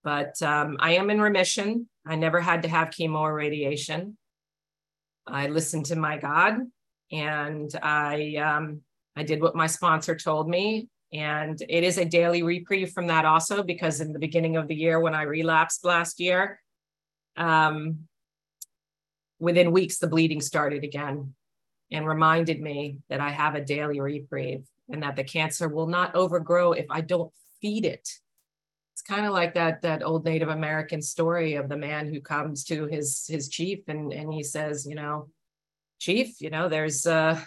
But 0.05 0.43
um, 0.43 0.77
i 0.81 0.95
am 0.95 1.11
in 1.11 1.21
remission. 1.21 1.89
I 2.05 2.17
never 2.17 2.41
had 2.41 2.63
to 2.63 2.69
have 2.69 2.91
chemo 2.91 3.21
or 3.21 3.35
radiation. 3.35 4.17
I 5.25 5.47
listened 5.47 5.87
to 5.87 5.97
my 5.97 6.19
god 6.19 6.59
and 7.13 7.71
i 7.83 8.37
um, 8.37 8.81
i 9.15 9.23
did 9.23 9.41
what 9.41 9.55
my 9.55 9.67
sponsor 9.67 10.17
told 10.17 10.49
me 10.49 10.89
and 11.12 11.61
it 11.68 11.85
is 11.85 11.98
a 11.98 12.05
daily 12.05 12.42
reprieve 12.42 12.92
from 12.92 13.09
that 13.09 13.25
also, 13.25 13.62
because 13.62 14.01
in 14.01 14.12
the 14.12 14.18
beginning 14.18 14.57
of 14.57 14.68
the 14.68 14.75
year 14.75 14.98
when 14.98 15.14
I 15.14 15.22
relapsed 15.22 15.85
last 15.85 16.20
year, 16.20 16.61
um, 17.37 18.09
within 19.38 19.72
weeks, 19.72 19.98
the 19.98 20.07
bleeding 20.07 20.40
started 20.40 20.85
again 20.85 21.35
and 21.90 22.07
reminded 22.07 22.61
me 22.61 22.98
that 23.11 23.20
I 23.20 23.31
have 23.31 23.55
a 23.55 23.64
daily 23.64 24.01
reprieve 24.01 24.64
and 24.88 25.03
that 25.03 25.16
the 25.16 25.25
cancer 25.25 25.68
will 25.68 25.87
not 25.87 26.14
overgrow 26.14 26.72
if 26.72 26.87
I 26.88 27.03
don't 27.03 27.33
feed 27.61 27.85
it. 27.85 28.09
It's 28.94 29.03
kind 29.03 29.27
of 29.27 29.33
like 29.33 29.55
that 29.55 29.83
that 29.83 30.03
old 30.03 30.25
Native 30.25 30.48
American 30.48 31.03
story 31.03 31.55
of 31.55 31.68
the 31.68 31.77
man 31.77 32.12
who 32.12 32.20
comes 32.20 32.64
to 32.64 32.87
his 32.87 33.27
his 33.27 33.48
chief 33.48 33.81
and 33.88 34.12
and 34.12 34.33
he 34.33 34.42
says, 34.42 34.87
you 34.87 34.94
know, 34.94 35.29
chief, 35.98 36.40
you 36.40 36.51
know, 36.51 36.68
there's 36.68 37.07
uh 37.07 37.40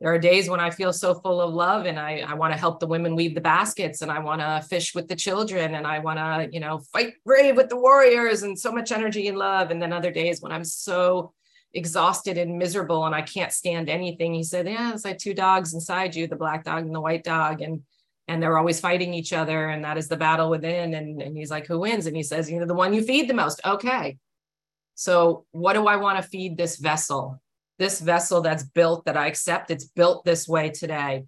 there 0.00 0.12
are 0.12 0.18
days 0.18 0.48
when 0.48 0.60
I 0.60 0.70
feel 0.70 0.94
so 0.94 1.14
full 1.14 1.42
of 1.42 1.52
love 1.52 1.84
and 1.84 1.98
I, 1.98 2.24
I 2.26 2.32
want 2.32 2.54
to 2.54 2.58
help 2.58 2.80
the 2.80 2.86
women 2.86 3.14
weave 3.14 3.34
the 3.34 3.40
baskets 3.40 4.00
and 4.00 4.10
I 4.10 4.18
want 4.18 4.40
to 4.40 4.66
fish 4.66 4.94
with 4.94 5.08
the 5.08 5.16
children 5.16 5.74
and 5.74 5.86
I 5.86 5.98
want 5.98 6.18
to, 6.18 6.48
you 6.50 6.60
know, 6.60 6.78
fight 6.92 7.14
brave 7.24 7.56
with 7.56 7.68
the 7.68 7.76
warriors 7.76 8.42
and 8.42 8.58
so 8.58 8.72
much 8.72 8.92
energy 8.92 9.28
and 9.28 9.36
love. 9.36 9.70
And 9.70 9.80
then 9.80 9.92
other 9.92 10.10
days 10.10 10.40
when 10.40 10.52
I'm 10.52 10.64
so 10.64 11.34
exhausted 11.74 12.38
and 12.38 12.58
miserable 12.58 13.04
and 13.04 13.14
I 13.14 13.20
can't 13.20 13.52
stand 13.52 13.90
anything. 13.90 14.32
He 14.32 14.42
said, 14.42 14.66
Yeah, 14.66 14.92
it's 14.94 15.04
like 15.04 15.18
two 15.18 15.34
dogs 15.34 15.74
inside 15.74 16.14
you, 16.14 16.26
the 16.26 16.34
black 16.34 16.64
dog 16.64 16.84
and 16.84 16.94
the 16.94 17.00
white 17.00 17.24
dog. 17.24 17.60
And 17.60 17.82
and 18.26 18.42
they're 18.42 18.58
always 18.58 18.80
fighting 18.80 19.12
each 19.12 19.32
other. 19.32 19.68
And 19.68 19.84
that 19.84 19.98
is 19.98 20.06
the 20.06 20.16
battle 20.16 20.50
within. 20.50 20.94
And, 20.94 21.20
and 21.20 21.36
he's 21.36 21.50
like, 21.50 21.66
Who 21.66 21.80
wins? 21.80 22.06
And 22.06 22.16
he 22.16 22.22
says, 22.22 22.50
You 22.50 22.60
know, 22.60 22.66
the 22.66 22.74
one 22.74 22.94
you 22.94 23.02
feed 23.02 23.28
the 23.28 23.34
most. 23.34 23.60
Okay. 23.66 24.18
So 24.94 25.44
what 25.50 25.74
do 25.74 25.86
I 25.86 25.96
want 25.96 26.22
to 26.22 26.28
feed 26.28 26.56
this 26.56 26.76
vessel? 26.76 27.40
This 27.80 27.98
vessel 27.98 28.42
that's 28.42 28.62
built 28.62 29.06
that 29.06 29.16
I 29.16 29.26
accept, 29.26 29.70
it's 29.70 29.86
built 29.86 30.22
this 30.24 30.46
way 30.46 30.68
today. 30.68 31.24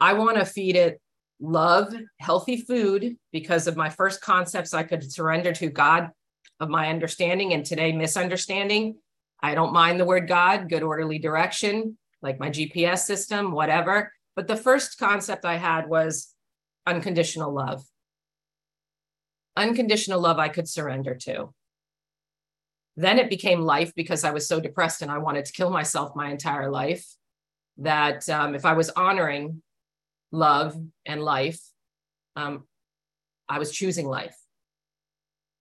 I 0.00 0.14
want 0.14 0.38
to 0.38 0.46
feed 0.46 0.74
it 0.74 0.98
love, 1.38 1.94
healthy 2.18 2.56
food 2.62 3.16
because 3.30 3.66
of 3.66 3.76
my 3.76 3.90
first 3.90 4.22
concepts 4.22 4.72
I 4.72 4.84
could 4.84 5.12
surrender 5.12 5.52
to 5.52 5.68
God 5.68 6.08
of 6.60 6.70
my 6.70 6.88
understanding 6.88 7.52
and 7.52 7.64
today 7.64 7.92
misunderstanding. 7.92 8.96
I 9.42 9.54
don't 9.54 9.74
mind 9.74 10.00
the 10.00 10.06
word 10.06 10.26
God, 10.26 10.70
good 10.70 10.82
orderly 10.82 11.18
direction, 11.18 11.98
like 12.22 12.40
my 12.40 12.48
GPS 12.48 13.00
system, 13.00 13.52
whatever. 13.52 14.12
But 14.36 14.48
the 14.48 14.56
first 14.56 14.98
concept 14.98 15.44
I 15.44 15.56
had 15.56 15.90
was 15.90 16.34
unconditional 16.86 17.52
love. 17.52 17.84
Unconditional 19.56 20.20
love 20.20 20.38
I 20.38 20.48
could 20.48 20.68
surrender 20.68 21.14
to. 21.16 21.52
Then 23.00 23.18
it 23.18 23.30
became 23.30 23.62
life 23.62 23.94
because 23.94 24.24
I 24.24 24.30
was 24.30 24.46
so 24.46 24.60
depressed 24.60 25.00
and 25.00 25.10
I 25.10 25.16
wanted 25.16 25.46
to 25.46 25.52
kill 25.52 25.70
myself 25.70 26.14
my 26.14 26.30
entire 26.30 26.70
life. 26.70 27.06
That 27.78 28.28
um, 28.28 28.54
if 28.54 28.66
I 28.66 28.74
was 28.74 28.90
honoring 28.90 29.62
love 30.32 30.76
and 31.06 31.22
life, 31.22 31.58
um, 32.36 32.64
I 33.48 33.58
was 33.58 33.72
choosing 33.72 34.06
life. 34.06 34.36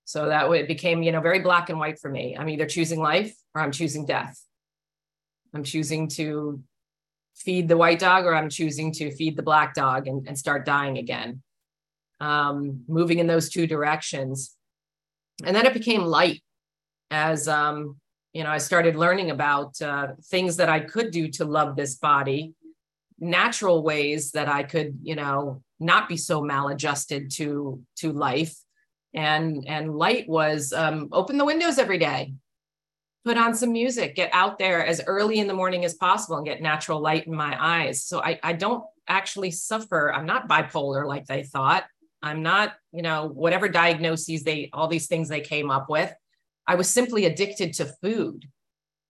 So 0.03 0.25
that 0.25 0.51
it 0.51 0.67
became, 0.67 1.01
you 1.01 1.13
know, 1.13 1.21
very 1.21 1.39
black 1.39 1.69
and 1.69 1.79
white 1.79 1.97
for 1.97 2.09
me. 2.11 2.35
I'm 2.37 2.49
either 2.49 2.65
choosing 2.65 2.99
life 2.99 3.33
or 3.55 3.61
I'm 3.61 3.71
choosing 3.71 4.05
death. 4.05 4.37
I'm 5.53 5.63
choosing 5.63 6.09
to 6.09 6.61
feed 7.35 7.69
the 7.69 7.77
white 7.77 7.99
dog 7.99 8.25
or 8.25 8.35
I'm 8.35 8.49
choosing 8.49 8.91
to 8.95 9.11
feed 9.11 9.37
the 9.37 9.43
black 9.43 9.75
dog 9.75 10.07
and, 10.07 10.27
and 10.27 10.37
start 10.37 10.65
dying 10.65 10.97
again. 10.97 11.41
Um, 12.19 12.83
moving 12.89 13.19
in 13.19 13.27
those 13.27 13.47
two 13.47 13.65
directions. 13.65 14.57
And 15.45 15.55
then 15.55 15.65
it 15.65 15.73
became 15.73 16.01
light 16.01 16.41
as 17.11 17.47
um, 17.47 17.97
you 18.33 18.43
know, 18.43 18.49
I 18.49 18.59
started 18.59 18.95
learning 18.95 19.31
about 19.31 19.81
uh, 19.81 20.09
things 20.25 20.57
that 20.57 20.69
I 20.69 20.81
could 20.81 21.11
do 21.11 21.27
to 21.29 21.45
love 21.45 21.75
this 21.75 21.95
body, 21.95 22.53
natural 23.19 23.83
ways 23.83 24.31
that 24.31 24.47
I 24.47 24.63
could, 24.63 24.99
you 25.01 25.15
know, 25.15 25.63
not 25.79 26.07
be 26.07 26.17
so 26.17 26.41
maladjusted 26.41 27.31
to 27.31 27.81
to 27.97 28.11
life. 28.11 28.55
And 29.13 29.65
and 29.67 29.95
light 29.95 30.29
was 30.29 30.71
um, 30.73 31.09
open 31.11 31.37
the 31.37 31.45
windows 31.45 31.79
every 31.79 31.97
day, 31.97 32.33
put 33.25 33.37
on 33.37 33.55
some 33.55 33.71
music, 33.71 34.15
get 34.15 34.29
out 34.33 34.59
there 34.59 34.85
as 34.85 35.01
early 35.07 35.39
in 35.39 35.47
the 35.47 35.53
morning 35.53 35.83
as 35.83 35.95
possible, 35.95 36.37
and 36.37 36.45
get 36.45 36.61
natural 36.61 36.99
light 36.99 37.25
in 37.25 37.33
my 37.33 37.57
eyes. 37.59 38.03
So 38.03 38.21
I 38.21 38.39
I 38.43 38.53
don't 38.53 38.83
actually 39.07 39.49
suffer. 39.49 40.13
I'm 40.13 40.27
not 40.27 40.47
bipolar 40.47 41.07
like 41.07 41.25
they 41.25 41.43
thought. 41.43 41.85
I'm 42.21 42.43
not, 42.43 42.73
you 42.91 43.01
know, 43.01 43.27
whatever 43.27 43.67
diagnoses 43.69 44.43
they 44.43 44.69
all 44.71 44.87
these 44.87 45.07
things 45.07 45.29
they 45.29 45.41
came 45.41 45.71
up 45.71 45.89
with. 45.89 46.13
I 46.69 46.75
was 46.75 46.87
simply 46.87 47.25
addicted 47.25 47.73
to 47.73 47.91
food. 47.99 48.47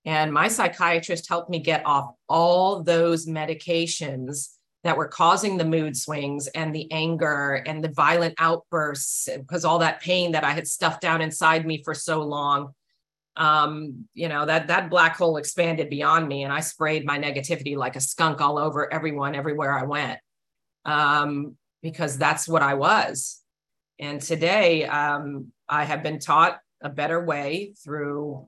And 0.05 0.31
my 0.31 0.47
psychiatrist 0.47 1.27
helped 1.27 1.49
me 1.49 1.59
get 1.59 1.85
off 1.85 2.15
all 2.29 2.81
those 2.81 3.27
medications 3.27 4.47
that 4.85 4.95
were 4.95 5.09
causing 5.09 5.57
the 5.57 5.65
mood 5.65 5.97
swings 5.97 6.47
and 6.47 6.73
the 6.73 6.89
anger 6.89 7.61
and 7.67 7.83
the 7.83 7.89
violent 7.89 8.35
outbursts 8.39 9.27
because 9.37 9.65
all 9.65 9.79
that 9.79 9.99
pain 9.99 10.31
that 10.31 10.45
I 10.45 10.51
had 10.51 10.69
stuffed 10.69 11.01
down 11.01 11.21
inside 11.21 11.67
me 11.67 11.83
for 11.83 11.93
so 11.93 12.21
long. 12.21 12.73
Um, 13.35 14.07
you 14.13 14.29
know, 14.29 14.45
that 14.45 14.67
that 14.67 14.89
black 14.89 15.17
hole 15.17 15.35
expanded 15.35 15.89
beyond 15.89 16.29
me 16.29 16.43
and 16.43 16.53
I 16.53 16.61
sprayed 16.61 17.05
my 17.05 17.19
negativity 17.19 17.75
like 17.75 17.97
a 17.97 18.01
skunk 18.01 18.39
all 18.39 18.57
over 18.57 18.91
everyone 18.91 19.35
everywhere 19.35 19.77
I 19.77 19.83
went. 19.83 20.19
Um, 20.85 21.57
because 21.83 22.17
that's 22.17 22.47
what 22.47 22.61
I 22.61 22.75
was. 22.75 23.41
And 23.99 24.21
today 24.21 24.85
um, 24.85 25.51
I 25.67 25.83
have 25.83 26.03
been 26.03 26.19
taught 26.19 26.59
a 26.81 26.89
better 26.89 27.23
way 27.23 27.73
through 27.83 28.47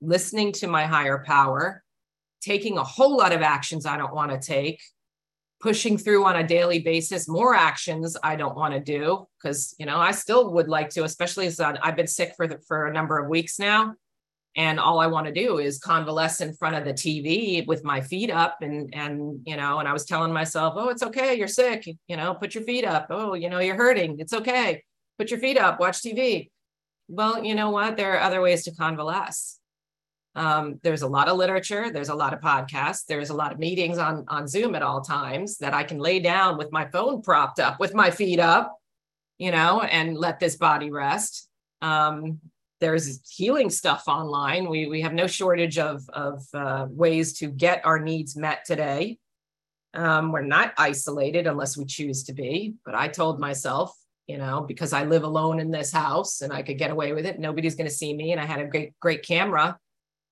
listening 0.00 0.52
to 0.52 0.66
my 0.66 0.84
higher 0.84 1.22
power, 1.24 1.82
taking 2.40 2.76
a 2.76 2.84
whole 2.84 3.16
lot 3.16 3.32
of 3.32 3.42
actions 3.42 3.86
I 3.86 3.96
don't 3.96 4.14
want 4.14 4.32
to 4.32 4.38
take, 4.38 4.82
pushing 5.60 5.96
through 5.96 6.24
on 6.24 6.36
a 6.36 6.46
daily 6.46 6.80
basis 6.80 7.28
more 7.28 7.54
actions 7.54 8.16
I 8.22 8.34
don't 8.34 8.56
want 8.56 8.74
to 8.74 8.80
do 8.80 9.28
because 9.40 9.76
you 9.78 9.86
know 9.86 9.96
I 9.96 10.10
still 10.10 10.52
would 10.54 10.68
like 10.68 10.90
to, 10.90 11.04
especially 11.04 11.46
as 11.46 11.60
I've 11.60 11.96
been 11.96 12.08
sick 12.08 12.34
for 12.36 12.48
the, 12.48 12.58
for 12.66 12.86
a 12.86 12.92
number 12.92 13.18
of 13.18 13.28
weeks 13.28 13.60
now, 13.60 13.94
and 14.56 14.80
all 14.80 14.98
I 14.98 15.06
want 15.06 15.28
to 15.28 15.32
do 15.32 15.58
is 15.58 15.78
convalesce 15.78 16.40
in 16.40 16.52
front 16.54 16.74
of 16.74 16.84
the 16.84 16.92
TV 16.92 17.64
with 17.66 17.84
my 17.84 18.00
feet 18.00 18.30
up 18.30 18.58
and 18.60 18.92
and 18.92 19.40
you 19.46 19.56
know 19.56 19.78
and 19.78 19.88
I 19.88 19.92
was 19.92 20.04
telling 20.04 20.32
myself, 20.32 20.74
oh, 20.76 20.88
it's 20.88 21.04
okay, 21.04 21.36
you're 21.36 21.48
sick, 21.48 21.86
you 22.08 22.16
know, 22.16 22.34
put 22.34 22.56
your 22.56 22.64
feet 22.64 22.84
up. 22.84 23.06
Oh, 23.10 23.34
you 23.34 23.48
know, 23.48 23.60
you're 23.60 23.76
hurting, 23.76 24.18
it's 24.18 24.32
okay, 24.32 24.82
put 25.16 25.30
your 25.30 25.38
feet 25.38 25.58
up, 25.58 25.78
watch 25.78 26.02
TV 26.02 26.50
well, 27.08 27.44
you 27.44 27.54
know 27.54 27.70
what? 27.70 27.96
There 27.96 28.14
are 28.14 28.20
other 28.20 28.40
ways 28.40 28.64
to 28.64 28.70
convalesce. 28.72 29.58
Um, 30.34 30.80
there's 30.82 31.02
a 31.02 31.08
lot 31.08 31.28
of 31.28 31.36
literature, 31.36 31.90
there's 31.90 32.08
a 32.08 32.14
lot 32.14 32.32
of 32.32 32.40
podcasts, 32.40 33.04
there's 33.06 33.28
a 33.28 33.34
lot 33.34 33.52
of 33.52 33.58
meetings 33.58 33.98
on, 33.98 34.24
on 34.28 34.48
Zoom 34.48 34.74
at 34.74 34.82
all 34.82 35.02
times 35.02 35.58
that 35.58 35.74
I 35.74 35.84
can 35.84 35.98
lay 35.98 36.20
down 36.20 36.56
with 36.56 36.72
my 36.72 36.86
phone 36.86 37.20
propped 37.20 37.60
up, 37.60 37.78
with 37.78 37.94
my 37.94 38.10
feet 38.10 38.38
up, 38.38 38.78
you 39.36 39.50
know, 39.50 39.82
and 39.82 40.16
let 40.16 40.40
this 40.40 40.56
body 40.56 40.90
rest. 40.90 41.48
Um, 41.82 42.40
there's 42.80 43.20
healing 43.30 43.68
stuff 43.68 44.04
online. 44.08 44.68
We, 44.70 44.86
we 44.86 45.02
have 45.02 45.12
no 45.12 45.26
shortage 45.26 45.78
of, 45.78 46.02
of 46.10 46.42
uh, 46.54 46.86
ways 46.88 47.38
to 47.38 47.48
get 47.48 47.84
our 47.84 47.98
needs 47.98 48.34
met 48.34 48.64
today. 48.64 49.18
Um, 49.94 50.32
we're 50.32 50.42
not 50.42 50.72
isolated 50.78 51.46
unless 51.46 51.76
we 51.76 51.84
choose 51.84 52.24
to 52.24 52.32
be. 52.32 52.74
But 52.84 52.94
I 52.94 53.08
told 53.08 53.38
myself, 53.38 53.94
you 54.26 54.38
know, 54.38 54.64
because 54.66 54.92
I 54.92 55.04
live 55.04 55.24
alone 55.24 55.60
in 55.60 55.70
this 55.70 55.92
house 55.92 56.40
and 56.40 56.52
I 56.52 56.62
could 56.62 56.78
get 56.78 56.90
away 56.90 57.12
with 57.12 57.26
it. 57.26 57.38
Nobody's 57.38 57.74
going 57.74 57.88
to 57.88 57.94
see 57.94 58.14
me. 58.14 58.32
And 58.32 58.40
I 58.40 58.44
had 58.44 58.60
a 58.60 58.66
great, 58.66 58.98
great 59.00 59.24
camera. 59.24 59.78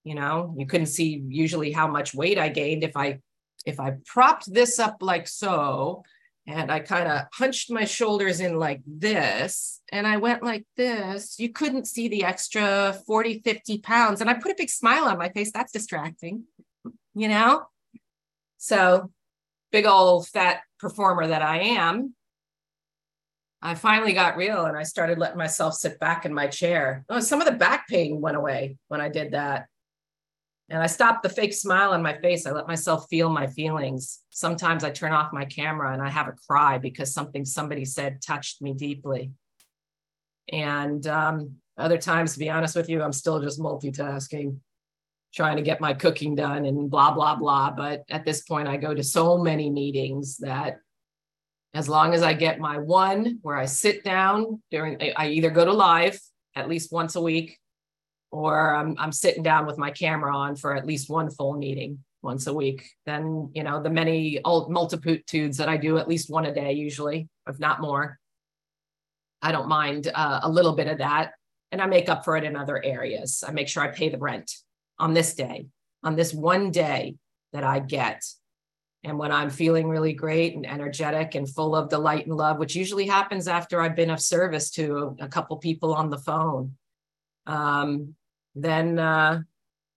You 0.05 0.15
know, 0.15 0.55
you 0.57 0.67
couldn't 0.67 0.87
see 0.87 1.23
usually 1.29 1.73
how 1.73 1.87
much 1.87 2.15
weight 2.15 2.39
I 2.39 2.49
gained 2.49 2.85
if 2.85 2.97
I 2.97 3.21
if 3.67 3.79
I 3.79 3.97
propped 4.07 4.53
this 4.53 4.79
up 4.79 4.99
like 5.03 5.29
so 5.29 6.03
and 6.47 6.73
I 6.73 6.81
kind 6.81 7.07
of 7.07 7.27
hunched 7.35 7.71
my 7.71 7.85
shoulders 7.85 8.41
in 8.41 8.59
like 8.59 8.81
this 8.87 9.81
and 9.93 10.07
I 10.07 10.17
went 10.17 10.43
like 10.43 10.65
this, 10.77 11.39
you 11.39 11.51
couldn't 11.51 11.87
see 11.87 12.09
the 12.09 12.25
extra 12.25 12.99
40, 13.07 13.41
50 13.45 13.79
pounds. 13.79 14.21
And 14.21 14.31
I 14.31 14.35
put 14.35 14.53
a 14.53 14.57
big 14.57 14.71
smile 14.71 15.05
on 15.05 15.19
my 15.19 15.29
face. 15.29 15.53
That's 15.53 15.73
distracting, 15.73 16.45
you 17.15 17.29
know? 17.29 17.67
So, 18.57 19.11
big 19.71 19.87
old 19.87 20.29
fat 20.29 20.61
performer 20.79 21.27
that 21.27 21.43
I 21.43 21.61
am, 21.61 22.15
I 23.63 23.75
finally 23.75 24.15
got 24.15 24.37
real 24.37 24.65
and 24.65 24.77
I 24.77 24.85
started 24.85 25.19
letting 25.19 25.37
myself 25.37 25.75
sit 25.75 25.99
back 26.01 26.25
in 26.25 26.33
my 26.33 26.47
chair. 26.47 27.05
Oh, 27.09 27.21
some 27.21 27.41
of 27.41 27.47
the 27.47 27.53
back 27.53 27.89
pain 27.89 28.21
went 28.21 28.37
away 28.37 28.79
when 28.89 29.01
I 29.01 29.09
did 29.09 29.33
that. 29.33 29.67
And 30.71 30.83
I 30.83 30.87
stopped 30.87 31.23
the 31.23 31.29
fake 31.29 31.53
smile 31.53 31.93
on 31.93 32.03
my 32.03 32.17
face. 32.21 32.47
I 32.47 32.53
let 32.53 32.69
myself 32.69 33.07
feel 33.11 33.29
my 33.29 33.49
feelings. 33.49 34.21
Sometimes 34.31 34.85
I 34.85 34.91
turn 34.91 35.13
off 35.13 35.33
my 35.33 35.45
camera 35.45 35.93
and 35.93 36.01
I 36.01 36.09
have 36.09 36.29
a 36.29 36.37
cry 36.49 36.79
because 36.79 37.13
something 37.13 37.45
somebody 37.45 37.85
said 37.85 38.23
touched 38.23 38.63
me 38.63 38.73
deeply. 38.73 39.33
And 40.53 41.07
um, 41.07 41.57
other 41.77 41.99
times, 41.99 42.33
to 42.33 42.39
be 42.39 42.51
honest 42.51 42.77
with 42.77 42.89
you, 42.89 43.03
I'm 43.03 43.13
still 43.13 43.43
just 43.43 43.61
multitasking, 43.61 44.59
trying 45.35 45.57
to 45.57 45.63
get 45.63 45.81
my 45.81 45.93
cooking 45.93 46.35
done 46.35 46.65
and 46.67 46.89
blah, 46.89 47.13
blah, 47.13 47.35
blah. 47.35 47.73
But 47.73 48.05
at 48.09 48.25
this 48.25 48.43
point, 48.43 48.69
I 48.69 48.77
go 48.77 48.95
to 48.95 49.03
so 49.03 49.39
many 49.39 49.71
meetings 49.71 50.39
that 50.39 50.79
as 51.75 51.89
long 51.89 52.15
as 52.15 52.23
I 52.23 52.33
get 52.33 52.59
my 52.59 52.79
one 52.79 53.39
where 53.43 53.57
I 53.57 53.67
sit 53.67 54.03
down 54.03 54.63
during, 54.71 55.01
I 55.17 55.29
either 55.29 55.51
go 55.51 55.65
to 55.65 55.73
live 55.73 56.19
at 56.57 56.69
least 56.69 56.93
once 56.93 57.15
a 57.15 57.21
week 57.21 57.59
or 58.33 58.75
I'm, 58.75 58.97
I'm 58.99 59.13
sitting 59.13 59.43
down 59.43 59.67
with 59.67 59.79
my 59.79 59.91
camera 59.91 60.37
on 60.37 60.57
for 60.57 60.75
at 60.75 60.87
least 60.87 61.09
one 61.09 61.31
full 61.31 61.57
meeting 61.57 62.05
once 62.23 62.47
a 62.47 62.55
week. 62.55 62.89
Then, 63.07 63.51
you 63.55 63.63
know, 63.63 63.83
the 63.83 63.91
many 63.91 64.41
multitudes 64.45 65.57
that 65.57 65.69
I 65.69 65.77
do 65.77 65.99
at 65.99 66.09
least 66.09 66.31
one 66.31 66.47
a 66.47 66.55
day, 66.55 66.73
usually, 66.73 67.29
if 67.47 67.59
not 67.59 67.81
more. 67.81 68.19
I 69.43 69.53
don't 69.53 69.69
mind 69.69 70.11
uh, 70.15 70.41
a 70.43 70.51
little 70.51 70.75
bit 70.75 70.89
of 70.89 70.99
that. 70.99 71.33
And 71.73 71.81
I 71.81 71.87
make 71.87 72.09
up 72.09 72.25
for 72.25 72.37
it 72.37 72.45
in 72.45 72.57
other 72.57 72.83
areas. 72.83 73.45
I 73.47 73.53
make 73.53 73.69
sure 73.69 73.83
I 73.83 73.89
pay 73.89 74.09
the 74.09 74.19
rent 74.19 74.53
on 74.99 75.15
this 75.15 75.35
day, 75.35 75.67
on 76.03 76.17
this 76.17 76.35
one 76.35 76.73
day 76.73 77.15
that 77.53 77.65
I 77.65 77.79
get. 77.79 78.25
And 79.03 79.19
when 79.19 79.33
I'm 79.33 79.49
feeling 79.49 79.89
really 79.89 80.13
great 80.13 80.55
and 80.55 80.67
energetic 80.67 81.35
and 81.35 81.49
full 81.49 81.75
of 81.75 81.89
delight 81.89 82.27
and 82.27 82.37
love, 82.37 82.59
which 82.59 82.77
usually 82.77 83.07
happens 83.07 83.49
after 83.49 83.81
I've 83.81 83.97
been 83.97 84.11
of 84.11 84.21
service 84.21 84.71
to 84.73 85.17
a, 85.21 85.29
couple 85.29 85.57
people 85.57 85.95
on 85.95 86.11
the 86.11 86.19
phone, 86.19 86.77
um, 87.47 88.15
then 88.55 88.99
uh, 88.99 89.41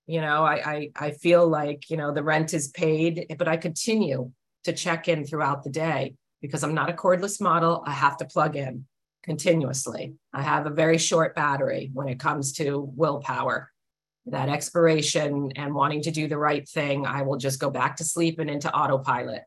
you 0.06 0.22
know 0.22 0.44
I, 0.44 0.54
I 0.56 0.92
i 0.96 1.12
feel 1.12 1.48
like 1.48 1.90
you 1.90 1.98
know 1.98 2.14
the 2.14 2.24
rent 2.24 2.54
is 2.54 2.68
paid 2.70 3.34
but 3.38 3.48
i 3.48 3.58
continue 3.58 4.32
to 4.66 4.74
check 4.74 5.08
in 5.08 5.26
throughout 5.26 5.64
the 5.64 5.70
day 5.70 6.16
because 6.42 6.64
i'm 6.64 6.74
not 6.74 6.90
a 6.90 6.94
cordless 6.94 7.40
model. 7.40 7.84
I 7.86 7.92
have 7.92 8.18
to 8.18 8.26
plug 8.26 8.56
in 8.56 8.86
continuously. 9.24 10.16
I 10.34 10.42
have 10.42 10.66
a 10.66 10.70
very 10.70 10.98
short 10.98 11.36
battery 11.36 11.90
when 11.94 12.10
it 12.10 12.20
comes 12.20 12.52
to 12.54 12.92
willpower 12.96 13.72
that 14.28 14.50
expiration 14.50 15.52
and 15.56 15.74
wanting 15.74 16.02
to 16.02 16.12
do 16.12 16.28
the 16.28 16.38
right 16.38 16.68
thing 16.68 17.06
i 17.06 17.22
will 17.22 17.38
just 17.38 17.60
go 17.60 17.70
back 17.70 17.98
to 17.98 18.04
sleep 18.04 18.40
and 18.40 18.50
into 18.50 18.74
autopilot 18.74 19.44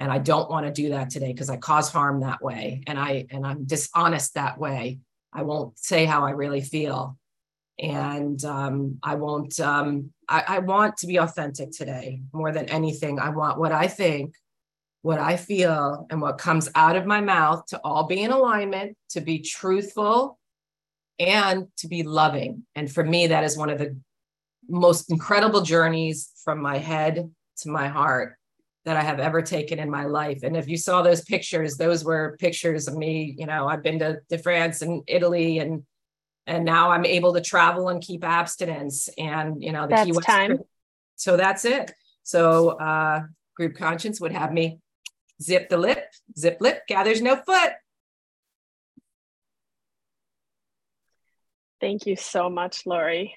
and 0.00 0.10
i 0.10 0.18
don't 0.18 0.50
want 0.50 0.66
to 0.66 0.72
do 0.72 0.90
that 0.90 1.10
today 1.10 1.32
because 1.32 1.50
i 1.50 1.56
cause 1.56 1.90
harm 1.90 2.20
that 2.20 2.42
way 2.42 2.82
and 2.86 2.98
i 2.98 3.26
and 3.30 3.46
i'm 3.46 3.64
dishonest 3.64 4.34
that 4.34 4.58
way 4.58 4.98
i 5.32 5.42
won't 5.42 5.78
say 5.78 6.04
how 6.04 6.24
i 6.24 6.30
really 6.30 6.62
feel 6.62 7.16
and 7.78 8.44
um, 8.44 8.98
I 9.02 9.16
won't. 9.16 9.58
Um, 9.58 10.12
I, 10.28 10.44
I 10.46 10.58
want 10.60 10.96
to 10.98 11.06
be 11.06 11.16
authentic 11.16 11.72
today 11.72 12.22
more 12.32 12.52
than 12.52 12.68
anything. 12.68 13.18
I 13.18 13.30
want 13.30 13.58
what 13.58 13.72
I 13.72 13.88
think, 13.88 14.34
what 15.02 15.18
I 15.18 15.36
feel, 15.36 16.06
and 16.10 16.20
what 16.20 16.38
comes 16.38 16.70
out 16.74 16.96
of 16.96 17.06
my 17.06 17.20
mouth 17.20 17.66
to 17.66 17.80
all 17.82 18.04
be 18.04 18.22
in 18.22 18.30
alignment, 18.30 18.96
to 19.10 19.20
be 19.20 19.40
truthful, 19.40 20.38
and 21.18 21.66
to 21.78 21.88
be 21.88 22.04
loving. 22.04 22.64
And 22.74 22.90
for 22.90 23.04
me, 23.04 23.28
that 23.28 23.44
is 23.44 23.56
one 23.56 23.70
of 23.70 23.78
the 23.78 23.96
most 24.68 25.10
incredible 25.10 25.62
journeys 25.62 26.30
from 26.44 26.60
my 26.60 26.78
head 26.78 27.30
to 27.58 27.68
my 27.68 27.88
heart 27.88 28.36
that 28.84 28.96
I 28.96 29.02
have 29.02 29.18
ever 29.18 29.40
taken 29.40 29.78
in 29.78 29.90
my 29.90 30.04
life. 30.04 30.42
And 30.42 30.56
if 30.56 30.68
you 30.68 30.76
saw 30.76 31.02
those 31.02 31.22
pictures, 31.22 31.76
those 31.76 32.04
were 32.04 32.36
pictures 32.38 32.86
of 32.86 32.96
me. 32.96 33.34
You 33.38 33.46
know, 33.46 33.66
I've 33.66 33.82
been 33.82 33.98
to, 34.00 34.18
to 34.28 34.38
France 34.38 34.82
and 34.82 35.02
Italy 35.06 35.58
and 35.58 35.84
and 36.46 36.66
now 36.66 36.90
I'm 36.90 37.06
able 37.06 37.32
to 37.32 37.40
travel 37.40 37.88
and 37.88 38.02
keep 38.02 38.22
abstinence 38.22 39.08
and 39.16 39.62
you 39.62 39.72
know 39.72 39.86
the 39.86 39.94
that's 39.94 40.10
Key 40.10 40.20
time. 40.20 40.58
So 41.16 41.38
that's 41.38 41.64
it. 41.64 41.92
So 42.22 42.70
uh, 42.70 43.22
group 43.56 43.76
conscience 43.76 44.20
would 44.20 44.32
have 44.32 44.52
me 44.52 44.78
zip 45.42 45.68
the 45.68 45.78
lip, 45.78 46.04
zip 46.38 46.58
lip, 46.60 46.82
gathers 46.86 47.22
no 47.22 47.36
foot. 47.36 47.72
Thank 51.80 52.06
you 52.06 52.16
so 52.16 52.48
much, 52.48 52.86
Lori. 52.86 53.36